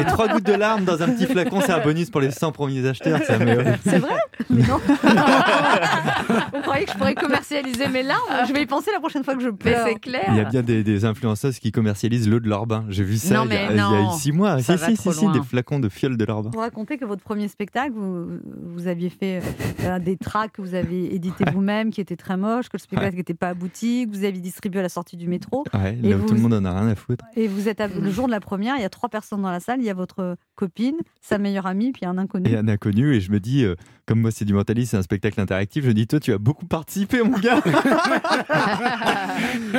[0.00, 2.52] Et trois gouttes de larmes dans un petit flacon, c'est un bonus pour les 100
[2.52, 3.18] premiers acheteurs.
[3.26, 4.18] C'est vrai?
[4.50, 4.78] Mais non.
[6.54, 9.34] Vous croyez que je pourrais commercialiser mes larmes Je vais y penser la prochaine fois
[9.34, 9.84] que je pleure.
[9.86, 10.24] c'est clair.
[10.28, 12.84] Il y a bien des, des influenceuses qui commercialisent l'eau de leur bain.
[12.88, 14.12] J'ai vu ça Non, il, y a, il y a non.
[14.12, 14.60] six mois.
[14.62, 16.50] Ça si, si, si, des flacons de fiole de leur bain.
[16.52, 18.26] Vous racontez que votre premier spectacle, vous,
[18.74, 19.40] vous aviez fait
[19.84, 23.16] euh, des tracks que vous avez édités vous-même, qui étaient très moches, que le spectacle
[23.16, 25.64] n'était pas abouti, que vous aviez distribué à la sortie du métro.
[25.74, 27.24] Ouais, Et là où vous- tout le monde en a rien à foutre.
[27.36, 29.50] Et vous êtes à- le jour de la première, il y a trois personnes dans
[29.50, 32.50] la salle, il y a votre copine, sa meilleure amie, puis un inconnu.
[32.50, 33.74] Et un inconnu, et je me dis, euh,
[34.06, 36.38] comme moi c'est du mentalisme, c'est un spectacle interactif, je me dis, toi tu as
[36.38, 37.60] beaucoup participé, mon gars.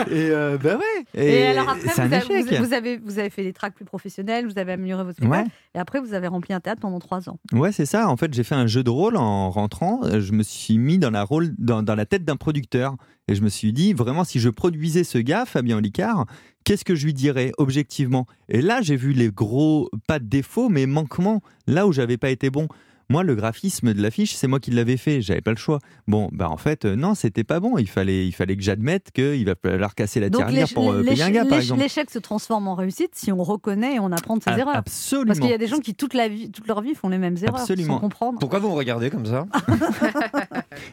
[0.10, 1.06] et euh, bah ouais.
[1.16, 4.46] Et, alors après, vous avez, vous- vous avez, vous avez fait des tracks plus professionnels,
[4.48, 7.38] vous avez amélioré votre spectacle, et après vous avez rempli un théâtre pendant trois ans.
[7.54, 8.10] Ouais, c'est ça.
[8.10, 9.89] En fait, j'ai fait un jeu de rôle en rentrant.
[10.04, 11.26] Euh, Je me suis mis dans la,
[11.58, 12.96] dans, dans la tête d'un producteur.
[13.28, 16.26] Et je me suis dit, vraiment, si je produisais ce gars, Fabien Olicard,
[16.64, 18.26] qu'est-ce que je lui dirais objectivement?
[18.48, 22.32] Et là, j'ai vu les gros, pas de défauts, mais manquements, là où j'avais pas
[22.32, 22.68] été bon.
[23.12, 25.20] Moi, le graphisme de l'affiche, c'est moi qui l'avais fait.
[25.24, 25.80] J'avais pas le choix.
[26.08, 27.80] Bon, bah en fait, euh, non, c'était pas bon.
[27.80, 31.24] Il fallait, il fallait que j'admette qu'il va falloir casser la tirelire pour euh, payer
[31.24, 31.82] un gars, par exemple.
[31.82, 34.76] l'échec se transforme en réussite si on reconnaît et on apprend de ses Ah, erreurs.
[34.76, 35.26] Absolument.
[35.26, 37.18] Parce qu'il y a des gens qui toute, la vie, toute leur vie font les
[37.18, 37.96] mêmes erreurs Absolument.
[37.96, 38.38] sans comprendre.
[38.40, 39.48] Pourquoi vous me regardez comme ça?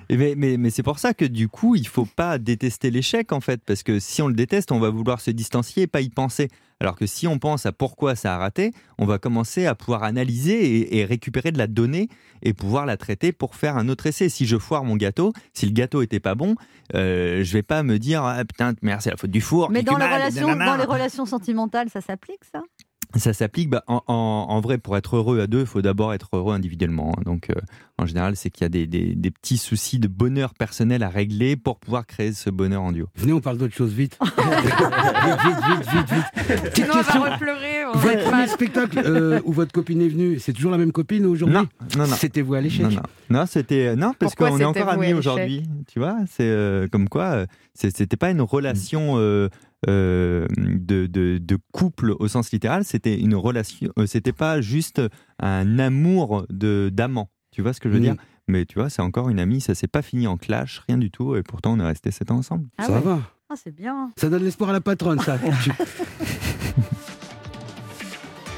[0.08, 3.30] Et mais mais, mais c'est pour ça que du coup, il faut pas détester l'échec
[3.32, 6.00] en fait, parce que si on le déteste, on va vouloir se distancier et pas
[6.00, 6.48] y penser.
[6.80, 10.02] Alors que si on pense à pourquoi ça a raté, on va commencer à pouvoir
[10.02, 12.08] analyser et, et récupérer de la donnée
[12.42, 14.28] et pouvoir la traiter pour faire un autre essai.
[14.28, 16.54] Si je foire mon gâteau, si le gâteau était pas bon,
[16.94, 19.70] euh, je vais pas me dire ah, putain merde c'est la faute du four.
[19.70, 22.60] Mais dans dans les relations sentimentales, ça s'applique ça?
[23.14, 26.12] Ça s'applique, bah, en, en- en vrai, pour être heureux à deux, il faut d'abord
[26.12, 27.14] être heureux individuellement.
[27.16, 27.22] hein.
[27.24, 27.54] Donc, euh,
[27.98, 31.08] en général, c'est qu'il y a des, des- des petits soucis de bonheur personnel à
[31.08, 33.06] régler pour pouvoir créer ce bonheur en duo.
[33.16, 34.18] Venez, on parle d'autre chose vite.
[34.22, 36.74] vite, vite, vite, vite, vite.
[36.74, 37.22] Sinon, on question.
[37.22, 37.84] va repleurer.
[37.86, 40.78] on va Votre être premier spectacle euh, où votre copine est venue, c'est toujours la
[40.78, 41.66] même copine aujourd'hui Non,
[41.96, 42.14] non, non.
[42.16, 45.14] C'était vous à l'échec Non, non, non, c'était euh, non parce qu'on est encore amis
[45.14, 45.62] aujourd'hui.
[45.92, 49.16] Tu vois, c'est euh, comme quoi, c'était pas une relation
[49.88, 52.84] euh, de, de, de couple au sens littéral.
[52.84, 53.88] C'était une relation.
[53.98, 55.00] euh, c'était pas juste
[55.40, 57.28] un amour de d'amant.
[57.52, 58.04] Tu vois ce que je veux Mm.
[58.04, 58.16] dire?
[58.48, 59.60] Mais tu vois, c'est encore une amie.
[59.60, 61.34] Ça s'est pas fini en clash, rien du tout.
[61.36, 62.66] Et pourtant, on est resté sept ans ensemble.
[62.78, 63.00] Ah Ça ouais.
[63.00, 63.20] va.
[63.50, 64.10] Ah, c'est bien.
[64.16, 65.36] Ça donne l'espoir à la patronne, ça.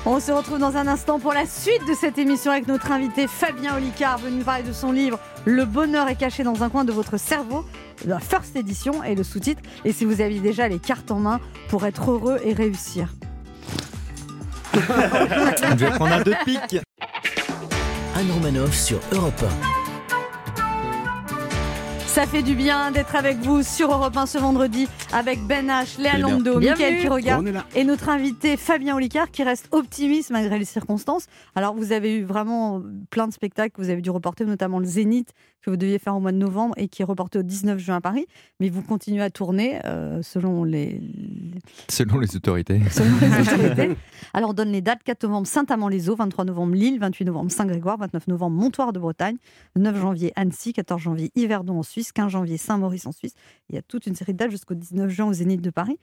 [0.07, 3.27] On se retrouve dans un instant pour la suite de cette émission avec notre invité
[3.27, 6.93] Fabien Olicard, venu parler de son livre Le bonheur est caché dans un coin de
[6.93, 7.65] votre cerveau,
[8.07, 9.63] la first édition et le sous-titre.
[9.85, 13.13] Et si vous aviez déjà les cartes en main pour être heureux et réussir.
[14.75, 16.81] Je vais prendre un deux de pique.
[18.15, 19.45] Anne Romanoff sur Europe
[22.07, 26.01] Ça fait du bien d'être avec vous sur Europe 1 ce vendredi avec Ben H,
[26.01, 26.19] Léa Eh.
[26.21, 26.59] Lando.
[26.59, 27.65] Mickaël est là.
[27.77, 31.27] et notre invité Fabien Olicard qui reste optimiste malgré les circonstances.
[31.55, 34.87] Alors vous avez eu vraiment plein de spectacles que vous avez dû reporter, notamment le
[34.87, 35.33] Zénith
[35.69, 37.97] que vous deviez faire au mois de novembre et qui est reporté au 19 juin
[37.97, 38.27] à Paris.
[38.59, 41.01] Mais vous continuez à tourner euh, selon les,
[41.89, 42.81] Selon les autorités.
[42.91, 43.97] selon les autorités.
[44.33, 48.29] Alors on donne les dates 4 novembre Saint-Amand-les-Eaux, 23 novembre Lille, 28 novembre Saint-Grégoire, 29
[48.29, 49.37] novembre Montoire de Bretagne,
[49.77, 53.35] 9 janvier Annecy, 14 janvier Yverdon en Suisse, 15 janvier Saint-Maurice en Suisse.
[53.69, 55.99] Il y a toute une série de dates jusqu'au 19 juin au Zénith de Paris.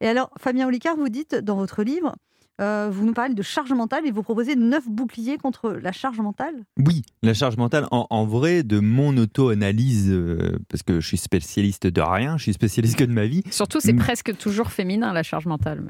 [0.00, 2.14] Et alors Fabien Olicard, vous dites dans votre livre,
[2.60, 6.18] euh, vous nous parlez de charge mentale et vous proposez 9 boucliers contre la charge
[6.18, 6.54] mentale?
[6.84, 11.16] Oui, la charge mentale, en, en vrai, de mon auto-analyse, euh, parce que je suis
[11.18, 13.42] spécialiste de rien, je suis spécialiste que de ma vie.
[13.50, 15.84] Surtout, c'est presque toujours féminin la charge mentale.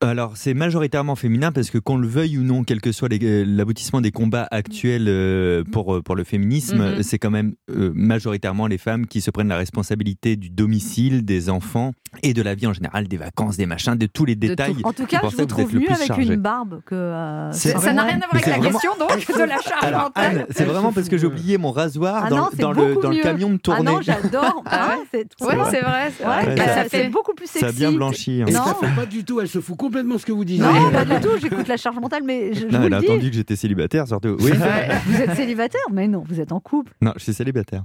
[0.00, 3.44] Alors, c'est majoritairement féminin parce que qu'on le veuille ou non, quel que soit euh,
[3.46, 7.02] l'aboutissement des combats actuels euh, pour, euh, pour le féminisme, Mhm.
[7.02, 11.48] c'est quand même euh, majoritairement les femmes qui se prennent la responsabilité du domicile, des
[11.48, 14.40] enfants et de la vie en général, des vacances, des machins, de tous les tout.
[14.48, 14.76] détails.
[14.84, 16.34] En tout cas, pour je vous trouve mieux plus avec chargé.
[16.34, 16.94] une barbe que.
[16.94, 17.94] euh, Ça vrai.
[17.94, 20.38] n'a rien à voir avec la vraiment- question donc de la charge Alors, mentale.
[20.40, 22.72] Anne, c'est vraiment parce que j'ai oublié mon rasoir Ah dans, non, le- c'est dans
[22.72, 23.22] le, beaucoup dans le mieux.
[23.22, 23.90] camion de Ah tournée.
[23.92, 24.62] non, j'adore.
[24.66, 26.12] Ah ouais Ah, c'est trop Ouais, c'est vrai.
[26.18, 26.42] c'est vrai.
[26.42, 27.60] Ouais, Ouais, bah, ça ça fait- beaucoup plus sexy.
[27.60, 28.42] Ça a bien blanchi.
[28.42, 28.46] hein.
[28.52, 28.94] Non.
[28.94, 30.60] pas du tout, elle se fout complètement ce que vous dites.
[30.60, 31.38] Non, pas du tout.
[31.40, 33.10] J'écoute la charge mentale, mais je, je Non, vous elle a le dis.
[33.12, 34.36] entendu que j'étais célibataire, surtout.
[34.40, 34.50] Oui.
[34.50, 34.88] Ouais.
[35.06, 36.92] Vous êtes célibataire Mais non, vous êtes en couple.
[37.00, 37.82] Non, je suis célibataire.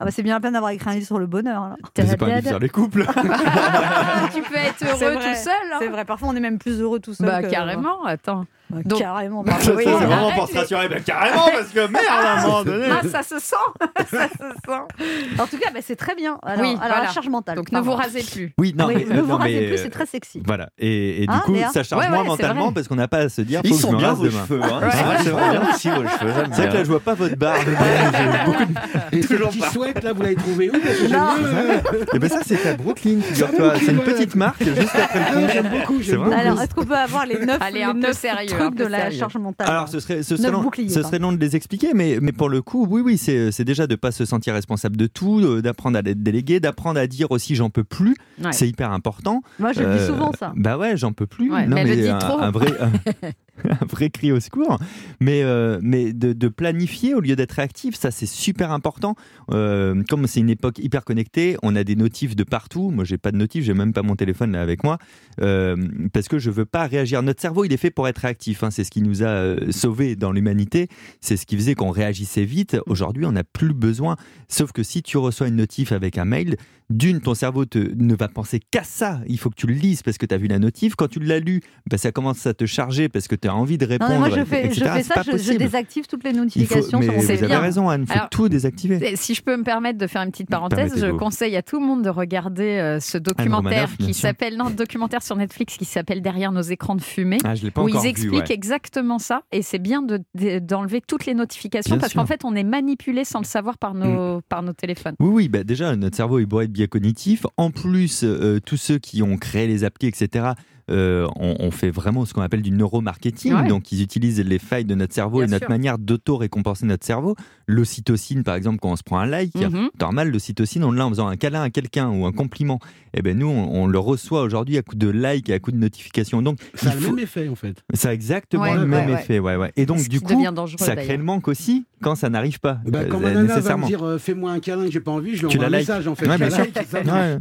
[0.00, 1.76] Ah bah, c'est bien la peine d'avoir écrit un livre sur le bonheur.
[1.94, 3.04] C'est pas un livre sur les couples.
[3.06, 5.52] Ah, tu peux être heureux tout seul.
[5.72, 5.76] hein.
[5.80, 7.26] C'est vrai, parfois on est même plus heureux tout seul.
[7.26, 8.46] Bah que- carrément, attends.
[8.72, 9.44] Bah, Donc- carrément.
[9.44, 9.84] Ça, bah, c'est oui.
[9.84, 10.88] vraiment arrête, pour se rassurer.
[10.88, 12.86] Bah, carrément, parce que merde, à un moment donné.
[12.90, 13.54] Ah, ça se sent,
[14.10, 15.38] ça se sent.
[15.38, 16.38] En tout cas, bah, c'est très bien.
[16.42, 17.02] Alors, Oui, alors voilà.
[17.04, 17.56] la charge mentale.
[17.56, 17.90] Donc ne pardon.
[17.90, 18.54] vous rasez plus.
[18.58, 20.42] Oui, non, Oui, mais, ne euh, vous non, rasez mais, plus, euh, c'est très sexy.
[20.46, 20.70] Voilà.
[20.78, 22.74] Et, et du Hein, coup, ça charge Ouais, moins ouais, c'est mentalement vrai.
[22.74, 23.60] parce qu'on n'a pas à se dire.
[23.64, 24.60] Ils sont bien vos cheveux.
[24.62, 24.80] Hein.
[24.90, 26.32] C'est vrai, c'est vraiment bien aussi vos cheveux.
[26.52, 27.58] C'est vrai que là, je vois pas votre barbe.
[29.12, 29.70] Et ce Toujours petit pas.
[29.70, 30.78] sweat là, vous l'avez trouvé où Non.
[31.08, 31.78] bien, euh,
[32.14, 33.74] Et ben ça, c'est à Brooklyn, figure-toi.
[33.78, 35.48] C'est une petite marque juste après le ah.
[35.52, 36.02] J'aime beaucoup.
[36.02, 36.14] C'est.
[36.14, 39.36] Alors, est-ce qu'on peut avoir les neuf, Allez, les un peu sérieux, de la charge
[39.36, 41.08] mentale Alors, ce serait, ce serait, long, boucliers, ce pardon.
[41.08, 43.94] serait long de les expliquer, mais, mais pour le coup, oui, oui, c'est déjà de
[43.94, 47.54] pas se sentir responsable de tout, euh, d'apprendre à être délégué, d'apprendre à dire aussi
[47.54, 48.14] j'en peux plus.
[48.42, 48.52] Ouais.
[48.52, 49.42] C'est hyper important.
[49.58, 50.52] Moi, je le dis Euh, souvent, ça.
[50.56, 51.52] Bah ouais, j'en peux plus.
[51.52, 52.38] Ouais, mais le dit un, trop.
[52.40, 52.90] un vrai, un,
[53.68, 54.78] un vrai cri au secours.
[55.20, 59.14] Mais, euh, mais de, planifier au lieu d'être réactif, ça c'est super important.
[59.50, 62.90] Euh, comme c'est une époque hyper connectée, on a des notifs de partout.
[62.90, 64.98] Moi, j'ai pas de notifs, j'ai même pas mon téléphone là avec moi,
[65.40, 65.76] euh,
[66.12, 67.22] parce que je veux pas réagir.
[67.22, 68.62] Notre cerveau, il est fait pour être réactif.
[68.64, 68.70] hein.
[68.70, 70.88] C'est ce qui nous a sauvés dans l'humanité.
[71.20, 72.76] C'est ce qui faisait qu'on réagissait vite.
[72.86, 74.16] Aujourd'hui, on n'a plus besoin.
[74.48, 76.56] Sauf que si tu reçois une notif avec un mail,
[76.92, 79.20] d'une, ton cerveau ne va penser qu'à ça.
[79.26, 80.94] Il faut que tu le lises parce que tu as vu la notif.
[80.94, 83.76] Quand tu l'as lu, bah, ça commence à te charger parce que tu as envie
[83.76, 84.10] de Non, répondre.
[84.12, 84.80] mais moi, je fais, etc.
[84.86, 87.56] je fais ça, je, désactive toutes les Il faut, notifications mais sur mon vous avez
[87.56, 88.02] raison, Anne.
[88.02, 89.16] Il faut Alors, tout désactiver.
[89.16, 91.86] Si je peux me permettre de faire une petite parenthèse, je conseille à tout le
[91.86, 96.22] monde de regarder euh, ce documentaire Romanoff, qui s'appelle non, documentaire sur Netflix qui s'appelle
[96.22, 97.38] Derrière nos écrans de fumée.
[97.44, 98.52] Ah, je l'ai pas où ils vu, expliquent ouais.
[98.54, 102.44] exactement ça et c'est bien de- de- d'enlever toutes les notifications Bien parce qu'en fait
[102.44, 105.14] on est manipulé sans le savoir par nos, par nos téléphones.
[105.20, 107.44] Oui, oui, bah déjà, notre cerveau est bourré de biais cognitifs.
[107.56, 110.50] En plus, euh, tous ceux qui ont créé les applis, etc.,
[110.92, 113.54] on, on fait vraiment ce qu'on appelle du neuromarketing.
[113.54, 113.68] Ouais.
[113.68, 115.70] Donc, ils utilisent les failles de notre cerveau Bien et notre sûr.
[115.70, 117.36] manière d'auto-récompenser notre cerveau.
[117.66, 119.88] L'ocytocine, par exemple, quand on se prend un like, Mhm.
[120.00, 122.78] normal, l'ocytocine, on l'a en faisant un câlin à quelqu'un ou un compliment.
[123.14, 125.70] Et ben nous, on, on le reçoit aujourd'hui à coup de like et à coup
[125.72, 126.42] de notification.
[126.42, 127.82] Donc, Ça a le même effet en fait.
[127.94, 129.38] ça a exactement Ouais, le même ouais, effet.
[129.38, 129.72] Ouais, ouais.
[129.76, 130.34] Et donc, Ce du coup,
[130.78, 132.78] ça crée le manque aussi quand ça n'arrive pas.
[132.86, 133.86] Bah, euh, quand ma nana va me nécessairement.
[133.86, 136.14] dire euh, fais-moi un câlin que j'ai pas envie, je lui envoie un message en
[136.14, 136.26] fait.
[136.26, 136.64] Ouais, Je la bien sûr.
[136.74, 137.38] like, ça- Ouais.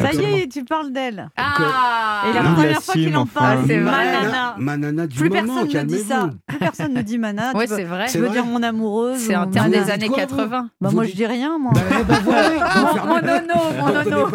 [0.00, 1.28] Ça y est, tu parles d'elle.
[1.36, 3.40] Ah Et la première fois qu'il en enfin.
[3.40, 4.12] parle, c'est ma vrai.
[4.22, 4.54] nana.
[4.58, 6.30] Ma nana du Plus moment, personne ne dit ça.
[6.46, 7.52] Plus personne ne dit mana.
[7.54, 8.06] Ouais, tu veux- c'est vrai.
[8.06, 8.34] Tu C'est veux vrai.
[8.34, 10.70] dire mon amoureuse C'est un terme des années Quoi, vous 80.
[10.80, 11.72] Bah, moi, dites- je dis rien, moi.
[12.24, 14.28] Voilà, vous Mon, nono, mon nono.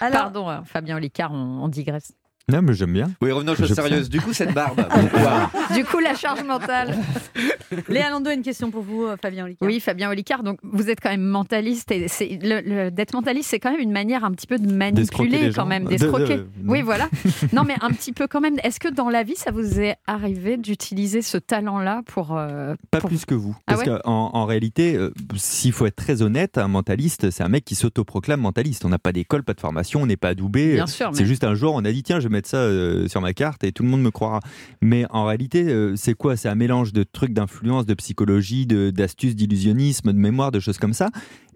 [0.12, 2.12] Pardon, euh, Fabien Olicard, on digresse.
[2.50, 3.10] Non, mais j'aime bien.
[3.20, 4.08] Oui, revenons aux choses sérieuses.
[4.08, 6.96] Du coup, cette barbe, pourquoi Du coup, la charge mentale.
[7.88, 9.68] Léa Lando a une question pour vous, euh, Fabien Olicard.
[9.68, 13.50] Oui, Fabien Olicard, donc vous êtes quand même mentaliste et c'est le- le- d'être mentaliste,
[13.50, 15.66] c'est quand même une manière un petit peu de manipuler quand gens.
[15.66, 16.40] même, De- d'escroquer.
[16.66, 17.08] oui, voilà.
[17.52, 18.56] Non, mais un petit peu quand même.
[18.62, 23.00] Est-ce que dans la vie, ça vous est arrivé d'utiliser ce talent-là pour euh, Pas
[23.00, 23.54] pour- plus que vous.
[23.66, 27.42] Ah Parce ouais qu'en en réalité, euh, s'il faut être très honnête, un mentaliste, c'est
[27.42, 28.84] un mec qui s'autoproclame mentaliste.
[28.84, 30.74] On n'a pas d'école, pas de formation, on n'est pas adoubé.
[30.74, 33.08] Bien sûr, C'est mais- juste un jour, on a dit tiens, je vais ça euh,
[33.08, 34.40] sur ma carte et tout le monde me croira.
[34.80, 36.36] Mais en réalité, euh, c'est quoi?
[36.36, 40.94] C'est un mélange de trucs d'influence, de psychologie, d'astuces, d'illusionnisme, de mémoire, de choses comme
[40.94, 41.10] ça.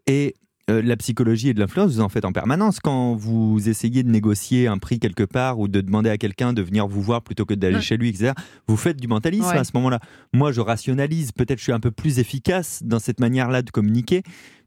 [0.06, 0.34] Et
[0.72, 2.80] euh, la psychologie et de l'influence, vous en faites en permanence.
[2.80, 6.62] Quand vous essayez de négocier un prix quelque part ou de demander à quelqu'un de
[6.62, 8.32] venir vous voir plutôt que d'aller chez lui, etc.,
[8.66, 9.58] vous faites du mentalisme Ouais.
[9.58, 10.00] à ce moment-là.
[10.32, 11.32] Moi, je rationalise.
[11.32, 14.22] Peut-être je suis un peu plus efficace dans cette manière-là de communiquer,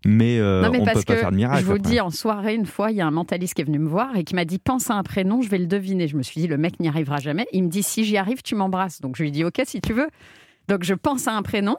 [0.06, 1.62] mais, euh, non, mais on ne peut pas faire de miracle.
[1.62, 1.90] je vous après.
[1.90, 4.16] dis, en soirée, une fois, il y a un mentaliste qui est venu me voir
[4.16, 6.08] et qui m'a dit pense à un prénom, je vais le deviner.
[6.08, 7.48] Je me suis dit le mec n'y arrivera jamais.
[7.54, 9.02] Il me dit si j'y arrive, tu m'embrasses.
[9.02, 10.08] Donc je lui dis ok si tu veux.
[10.68, 11.78] Donc je pense à un prénom.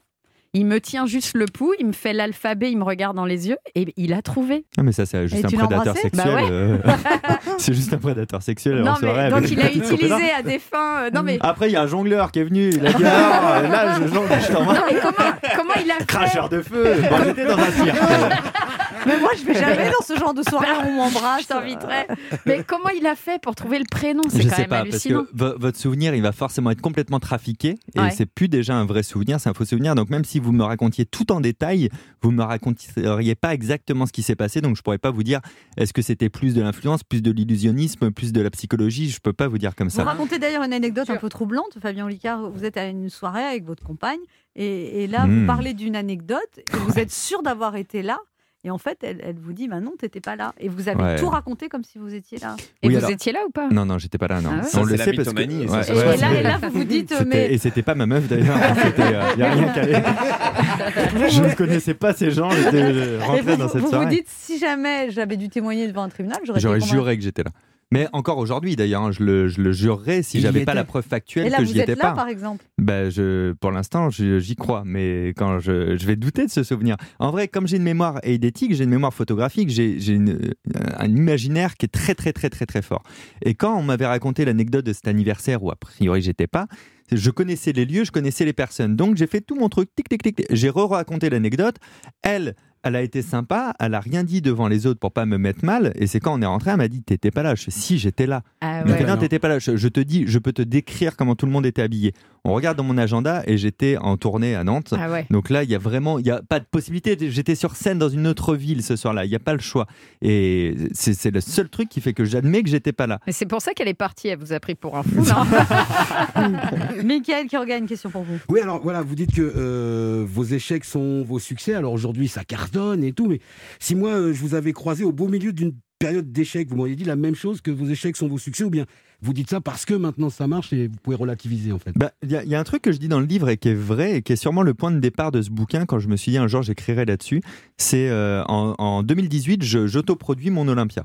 [0.57, 3.47] Il me tient juste le pouls, il me fait l'alphabet, il me regarde dans les
[3.47, 4.65] yeux et il a trouvé.
[4.79, 6.27] Ah, mais ça, c'est juste Et un prédateur sexuel.
[6.27, 6.49] Bah ouais.
[6.51, 6.79] euh,
[7.59, 8.83] c'est juste un prédateur sexuel.
[8.83, 11.03] non mais donc il a utilisé à des fins.
[11.03, 12.71] euh, non mais Après, il y a un jongleur qui est venu.
[12.71, 14.53] Il a dit euh, là, je jongle, je
[14.95, 16.95] mais comment comment il a fait Cracheur de feu.
[17.11, 17.99] Bon, j'étais dans un cirque.
[19.07, 21.43] Mais moi, je vais jamais dans ce genre de soirée où on m'embrasse.
[21.43, 22.07] Je t'inviterai.
[22.45, 24.77] Mais comment il a fait pour trouver le prénom C'est Je quand sais même pas,
[24.85, 25.25] parce hallucinant.
[25.25, 28.11] que vo- votre souvenir, il va forcément être complètement trafiqué et Ouais.
[28.11, 29.95] c'est plus déjà un vrai souvenir, c'est un faux souvenir.
[29.95, 31.89] Donc même si vous me racontiez tout en détail,
[32.23, 34.61] vous me raconteriez pas exactement ce qui s'est passé.
[34.61, 35.41] Donc je pourrais pas vous dire
[35.77, 39.09] est-ce que c'était plus de l'influence, plus de l'illusionnisme, plus de la psychologie?
[39.11, 40.05] Je peux pas vous dire comme Vous ça.
[40.05, 42.51] racontez d'ailleurs une anecdote un peu troublante, Fabien Olicard.
[42.51, 44.19] Vous êtes à une soirée avec votre compagne
[44.57, 45.41] et, et là, Hmm.
[45.41, 48.19] vous parlez d'une anecdote et vous êtes sûr d'avoir été là.
[48.67, 50.53] Et en fait, elle, elle vous dit bah non, t'étais pas là.
[50.59, 51.17] Et vous avez Ouais.
[51.17, 52.57] tout raconté comme si vous étiez là.
[52.83, 53.69] Et Oui, vous alors- étiez là ou pas?
[53.71, 54.41] Non, non, j'étais pas là.
[54.41, 54.51] Non.
[54.53, 55.41] Ah ouais Ça, On le la sait parce que.
[55.41, 58.07] et ça, Ouais, Et, là, et là, vous vous dites mais Et c'était pas ma
[58.07, 58.57] meuf d'ailleurs.
[58.99, 59.93] Il n'y a rien calé.
[61.31, 62.51] Je ne connaissais pas ces gens.
[62.51, 64.07] J'étais rentré vous, dans cette vous, vous soirée.
[64.07, 67.51] dites si jamais j'avais dû témoigner devant un tribunal, j'aurais juré que j'étais là.
[67.97, 70.75] Mais encore aujourd'hui, d'ailleurs, hein, je le, je le jurerais si j'avais pas était.
[70.75, 72.13] la preuve factuelle Et là, que j'y étais là, pas.
[72.13, 72.65] par exemple?
[72.79, 76.97] Bah, je, pour l'instant, j'y crois, mais quand je, je vais douter de ce souvenir.
[77.19, 80.53] En vrai, comme j'ai une mémoire eidétique, j'ai une mémoire photographique, j'ai euh,
[80.99, 83.03] un imaginaire qui est très, très, très, très, très fort.
[83.43, 86.67] Et quand on m'avait raconté l'anecdote de cet anniversaire où a priori j'étais pas,
[87.13, 88.97] je connaissais les lieux, je connaissais les personnes.
[88.97, 90.37] Donc j'ai fait tout mon truc, tic, tic, tic.
[90.37, 90.47] tic.
[90.51, 91.77] J'ai re-raconté l'anecdote.
[92.23, 95.39] Elle, elle a été sympa, elle a rien dit devant les autres pour pas me
[95.39, 95.93] mettre mal.
[95.97, 97.55] Et c'est quand on est rentré, elle m'a dit T'étais pas là.
[97.55, 98.43] Je Si, j'étais là.
[98.61, 99.01] Ah Mais ouais.
[99.03, 99.17] non, non.
[99.17, 99.59] t'étais pas là.
[99.59, 102.13] Je, je te dis, je peux te décrire comment tout le monde était habillé.
[102.45, 104.95] On regarde dans mon agenda et j'étais en tournée à Nantes.
[104.97, 105.27] Ah ouais.
[105.31, 107.17] Donc là, il y a vraiment, il n'y a pas de possibilité.
[107.29, 109.25] J'étais sur scène dans une autre ville ce soir-là.
[109.25, 109.87] Il n'y a pas le choix.
[110.23, 113.19] Et c'est le seul truc qui fait que j'admets que j'étais pas là.
[113.27, 114.29] Mais c'est pour ça qu'elle est partie.
[114.29, 118.39] Elle vous a pris pour un fou, non Michael qui regagne une question pour vous.
[118.49, 121.75] Oui, alors voilà, vous dites que euh, vos échecs sont vos succès.
[121.75, 122.66] Alors aujourd'hui, ça cartonne
[123.03, 123.41] et tout, mais
[123.79, 126.97] si moi, euh, je vous avais croisé au beau milieu d'une période d'échecs, vous m'auriez
[126.97, 128.85] dit la même chose que vos échecs sont vos succès, ou bien
[129.23, 131.93] vous dites ça parce que maintenant ça marche et vous pouvez relativiser en fait.
[131.97, 133.49] Bah, Il y, a- il y a un truc que je dis dans le livre
[133.49, 135.87] et qui est vrai et qui est sûrement le point de départ de ce bouquin
[135.87, 137.41] quand je me suis dit un jour j'écrirai là-dessus.
[137.79, 141.05] C'est euh, en, en 2018, je- j'autoproduis mon Olympia.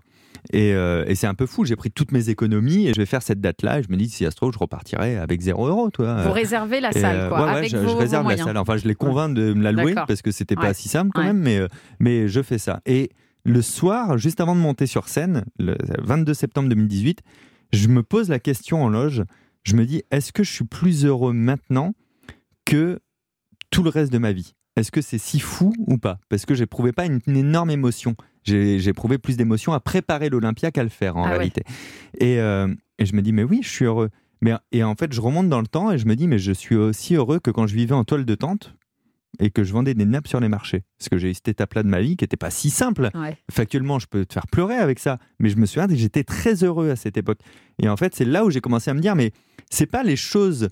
[0.52, 3.06] Et, euh, et c'est un peu fou, j'ai pris toutes mes économies et je vais
[3.06, 5.68] faire cette date-là et je me dis si ça se trouve je repartirai avec 0
[5.68, 5.90] euros.
[5.92, 6.24] Toi.
[6.24, 8.24] Vous réservez la Et, salle, euh, quoi, ouais, ouais, avec je, vos, je vos réserve
[8.24, 8.48] la moyens.
[8.48, 8.58] salle.
[8.58, 10.66] Enfin, je les convainc de me la louer parce que c'était Ouais.
[10.68, 11.28] pas si simple quand Ouais.
[11.28, 11.60] même, mais,
[12.00, 12.82] mais je fais ça.
[12.88, 13.12] Et
[13.44, 17.22] le soir, juste avant de monter sur scène, le 22 septembre 2018,
[17.74, 19.24] je me pose la question en loge.
[19.64, 21.94] Je me dis, est-ce que je suis plus heureux maintenant
[22.66, 23.00] que
[23.70, 24.54] tout le reste de ma vie?
[24.76, 26.20] Est-ce que c'est si fou ou pas?
[26.30, 28.16] Parce que j'éprouvais pas une, une énorme émotion.
[28.48, 31.38] Éprouvé plus d'émotion à préparer l'Olympia qu'à le faire en Ah ouais.
[31.38, 31.64] réalité.
[32.20, 34.10] Et, euh, et je me dis, mais oui, je suis heureux.
[34.42, 36.52] Mais, et en fait, je remonte dans le temps et je me dis, mais je
[36.52, 38.76] suis aussi heureux que quand je vivais en toile de tente
[39.40, 40.84] et que je vendais des nappes sur les marchés.
[40.98, 43.10] Parce que j'ai eu cette étape-là de ma vie qui n'était pas si simple.
[43.16, 43.38] Ouais.
[43.50, 45.20] Factuellement, je peux te faire pleurer avec ça.
[45.40, 47.40] Mais je me souviens que j'étais très heureux à cette époque.
[47.82, 49.32] Et en fait, c'est là où j'ai commencé à me dire, mais
[49.70, 50.68] c'est pas les choses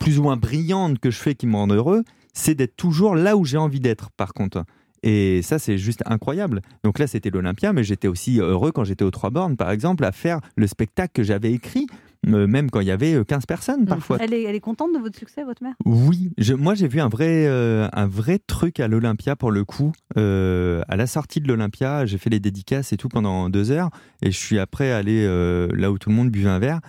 [0.00, 3.36] plus ou moins brillantes que je fais qui me rendent heureux, c'est d'être toujours là
[3.36, 4.64] où j'ai envie d'être, par contre.
[5.02, 6.62] Et ça, c'est juste incroyable.
[6.84, 10.04] Donc là, c'était l'Olympia, mais j'étais aussi heureux quand j'étais aux Trois Bornes, par exemple,
[10.04, 11.86] à faire le spectacle que j'avais écrit,
[12.26, 14.18] même quand il y avait euh, 15 personnes parfois.
[14.20, 15.74] Elle est, elle est contente de votre succès, votre mère?
[15.84, 19.64] Oui, je- moi j'ai vu un vrai, euh, un vrai truc à l'Olympia pour le
[19.64, 19.92] coup.
[20.16, 23.90] Euh, à la sortie de l'Olympia, j'ai fait les dédicaces et tout pendant deux heures,
[24.22, 26.80] et je suis après allé euh, là où tout le monde buvait un verre,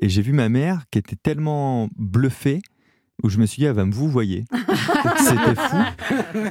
[0.00, 2.62] et j'ai vu ma mère qui était tellement bluffée
[3.22, 4.44] où je me suis dit, elle va me vous voyez.
[5.18, 5.76] c'était fou.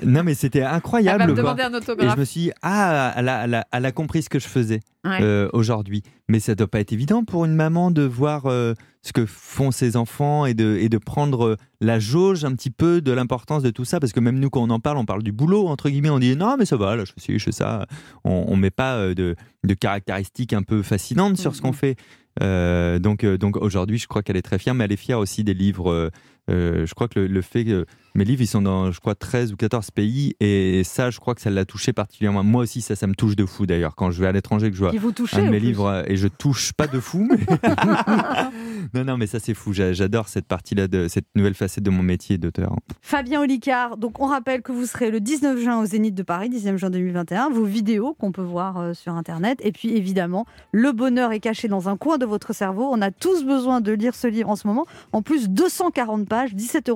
[0.06, 1.20] Non mais c'était Elle incroyable.
[1.20, 2.16] va me demander un Et autographe.
[2.16, 4.48] je me suis dit, ah, elle a, elle a- elle a compris ce que je
[4.48, 5.18] faisais Ouais.
[5.22, 6.04] euh, aujourd'hui.
[6.30, 9.72] Mais ça doit pas être évident pour une maman de voir euh, ce que font
[9.72, 13.64] ses enfants et de, et de prendre euh, la jauge un petit peu de l'importance
[13.64, 14.00] de tout ça.
[14.00, 16.12] Parce que même nous, quand on en parle, on parle du boulot, entre guillemets.
[16.12, 17.88] On dit non, mais ça va, là, je fais ci, je fais ça.
[18.24, 21.96] On, on met pas de, de caractéristiques un peu fascinantes sur ce qu'on fait.
[22.44, 25.44] Euh, donc, donc aujourd'hui, je crois qu'elle est très fière, mais elle est fière aussi
[25.44, 26.12] des livres.
[26.52, 29.00] Euh, euh, je crois que le, le fait que mes livres, ils sont dans, je
[29.00, 32.44] crois, 13 ou 14 pays, et ça, je crois que ça l'a touché particulièrement.
[32.44, 33.96] Moi aussi, ça, ça me touche de fou d'ailleurs.
[33.96, 35.86] Quand je vais à l'étranger, que je vois Qui vous touchez un de mes livres,
[35.88, 37.38] euh, et je touche pas de fou, mais,
[38.94, 39.74] Non, non, mais ça c'est fou.
[39.74, 42.76] J'a- J'adore cette partie-là, de cette nouvelle facette de mon métier d'auteur.
[43.02, 46.50] Fabien Olicard, donc on rappelle que vous serez le 19 juin au Zénith de Paris,
[46.50, 50.92] 10e juin 2021, vos vidéos qu'on peut voir euh, sur Internet, et puis évidemment, le
[50.92, 52.90] bonheur est caché dans un coin de votre cerveau.
[52.92, 54.86] On a tous besoin de lire ce livre en ce moment.
[55.14, 56.90] En plus, 240 pages, 17,95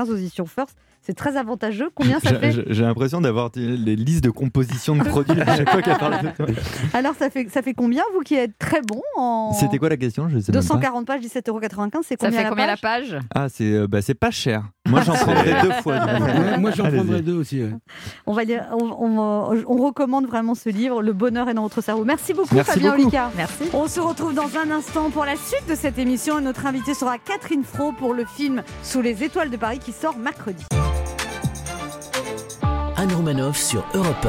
[0.00, 0.76] euros aux éditions First.
[1.04, 1.88] C'est très avantageux.
[1.96, 5.56] Combien ça J'ai- fait J'ai l'impression d'avoir des- les listes de composition de produits à
[5.56, 6.46] chaque fois qu'elle parle de toi.
[6.94, 9.52] Alors ça fait, ça fait combien, vous qui êtes très bon en...
[9.52, 10.28] C'était quoi la question?
[10.28, 10.68] Je sais même pas.
[10.68, 11.60] 240 pages, 17,95 euros,
[12.04, 13.10] c'est Ça combien fait la combien la page?
[13.10, 13.20] page?
[13.34, 14.62] Ah, c'est euh, bah, c'est pas cher.
[14.88, 16.00] Moi, j'en prendrais deux fois.
[16.58, 17.62] moi, j'en prendrais deux aussi.
[17.62, 17.70] ouais.
[18.26, 21.80] on, va lire- on, on- on recommande vraiment ce livre, Le bonheur est dans votre
[21.80, 22.04] cerveau.
[22.04, 23.02] Merci beaucoup Merci Fabien beaucoup.
[23.02, 23.30] Olicard.
[23.36, 23.64] Merci.
[23.72, 26.94] On se retrouve dans un instant pour la suite de cette émission et notre invitée
[26.94, 30.64] sera Catherine Fro pour le film Sous les étoiles de Paris qui sort mercredi.
[32.96, 34.26] Anne Romanoff sur Europe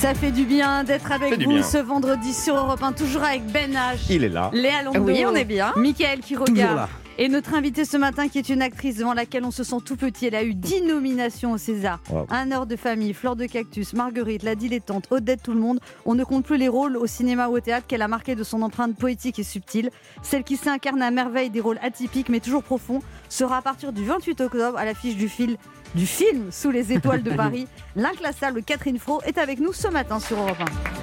[0.00, 1.62] Ça fait du bien d'être avec vous bien.
[1.62, 4.50] ce vendredi sur Europe 1, toujours avec Ben H, Il est là.
[4.52, 5.72] Léa Londo, Oui, on est bien.
[5.76, 6.76] Mickaël qui Toujours regarde.
[6.76, 6.88] là.
[7.20, 9.96] Et notre invitée ce matin, qui est une actrice devant laquelle on se sent tout
[9.96, 11.98] petit, elle a eu 10 nominations au César.
[12.10, 12.28] Wow.
[12.30, 15.80] Un heure de famille, Fleur de Cactus, Marguerite, La Dilettante, Odette, tout le monde.
[16.06, 18.44] On ne compte plus les rôles au cinéma ou au théâtre qu'elle a marqué de
[18.44, 19.90] son empreinte poétique et subtile.
[20.22, 24.04] Celle qui s'incarne à merveille des rôles atypiques mais toujours profonds sera à partir du
[24.04, 25.56] 28 octobre à l'affiche du, fil-
[25.94, 27.66] du film Sous les étoiles de Paris.
[27.96, 30.58] L'inclassable Catherine Fro est avec nous ce matin sur Europe
[30.94, 30.97] 1.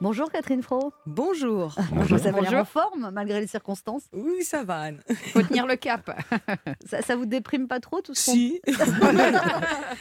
[0.00, 0.92] Bonjour Catherine Fro.
[1.06, 1.74] Bonjour.
[1.92, 2.18] Bonjour.
[2.20, 2.58] Ça va Bonjour.
[2.60, 4.04] en forme malgré les circonstances.
[4.12, 5.00] Oui, ça va, Anne.
[5.32, 6.08] Faut tenir le cap.
[6.86, 8.60] Ça, ça vous déprime pas trop tout qu'on- Si.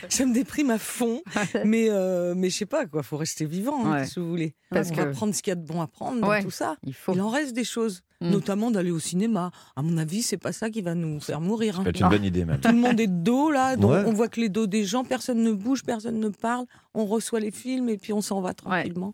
[0.10, 1.21] ça me déprime à fond.
[1.65, 3.01] Mais, euh, mais je sais pas, quoi.
[3.01, 4.53] faut rester vivant, hein, si vous voulez.
[4.69, 6.43] Parce On va que- prendre ce qu'il y a de bon à prendre dans Ouais.
[6.43, 6.75] tout ça.
[6.83, 7.13] Il faut.
[7.13, 8.29] Il en reste des choses, Mm.
[8.29, 9.49] notamment d'aller au cinéma.
[9.75, 11.79] À mon avis, c'est pas ça qui va nous faire mourir.
[11.79, 11.83] hein.
[11.86, 12.60] C'est une bonne idée, même.
[12.60, 14.03] Tout le monde est de dos là, donc Ouais.
[14.05, 16.65] on voit que les dos des gens, personne ne bouge, personne ne parle.
[16.93, 19.13] On reçoit les films et puis on s'en va tranquillement.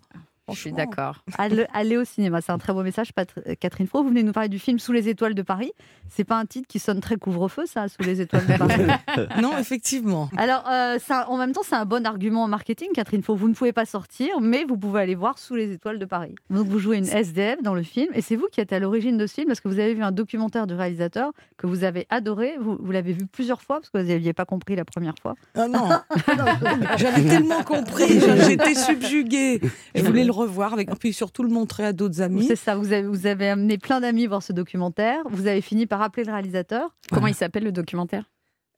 [0.51, 1.23] Je suis d'accord.
[1.37, 4.03] Aller, aller au cinéma, c'est un très beau message, euh, Catherine Fro.
[4.03, 5.71] Vous venez nous parler du film Sous les étoiles de Paris.
[6.09, 8.83] C'est pas un titre qui sonne très couvre-feu, ça, Sous les étoiles de Paris.
[9.41, 10.29] Non, effectivement.
[10.35, 13.35] Alors, euh, ça, en même temps, c'est un bon argument en marketing, Catherine Fro.
[13.35, 16.35] Vous ne pouvez pas sortir, mais vous pouvez aller voir Sous les étoiles de Paris.
[16.49, 19.17] Donc, vous jouez une SDF dans le film, et c'est vous qui êtes à l'origine
[19.17, 22.05] de ce film, parce que vous avez vu un documentaire du réalisateur que vous avez
[22.09, 22.55] adoré.
[22.59, 25.35] Vous, vous l'avez vu plusieurs fois, parce que vous n'aviez pas compris la première fois.
[25.55, 25.87] Ah non,
[26.97, 29.61] j'avais tellement compris, j'étais subjuguée.
[29.95, 32.45] Je voulais le revoir, avec, puis surtout le montrer à d'autres amis.
[32.47, 35.19] C'est ça, vous avez, vous avez amené plein d'amis voir ce documentaire.
[35.29, 36.95] Vous avez fini par appeler le réalisateur.
[37.09, 38.31] Comment il s'appelle le documentaire?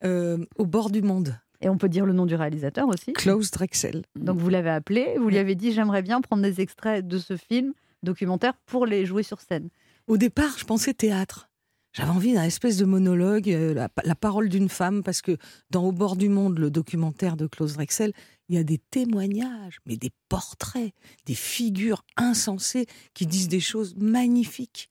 [0.04, 1.38] Euh, au bord du monde.
[1.60, 3.12] Et on peut dire le nom du réalisateur aussi.
[3.14, 4.04] Klaus Drexel.
[4.14, 7.36] Donc vous l'avez appelé, vous lui avez dit j'aimerais bien prendre des extraits de ce
[7.36, 9.70] film documentaire pour les jouer sur scène.
[10.06, 11.48] Au départ, je pensais théâtre.
[11.92, 15.38] J'avais envie d'un espèce de monologue, euh, la, la parole d'une femme, parce que
[15.70, 18.12] dans Au bord du monde, le documentaire de Klaus Drexel,
[18.48, 20.92] il y a des témoignages, mais des portraits,
[21.26, 24.90] des figures insensées qui disent des choses magnifiques.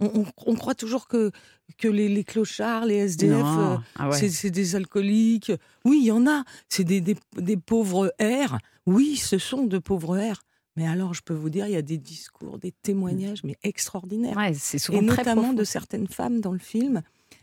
[0.00, 1.30] On, on- on croit toujours que,
[1.78, 4.28] que les, les clochards, les SDF, euh, Ah ouais.
[4.28, 5.52] c'est des alcooliques.
[5.84, 6.44] Oui, il y en a.
[6.68, 8.58] C'est des, des, des pauvres airs.
[8.86, 10.42] Oui, ce sont de pauvres airs.
[10.76, 14.36] Mais alors, je peux vous dire, il y a des discours, des témoignages, mais extraordinaires.
[14.36, 15.56] Ouais, c'est souvent Et très notamment profond.
[15.56, 17.02] de certaines femmes dans le film.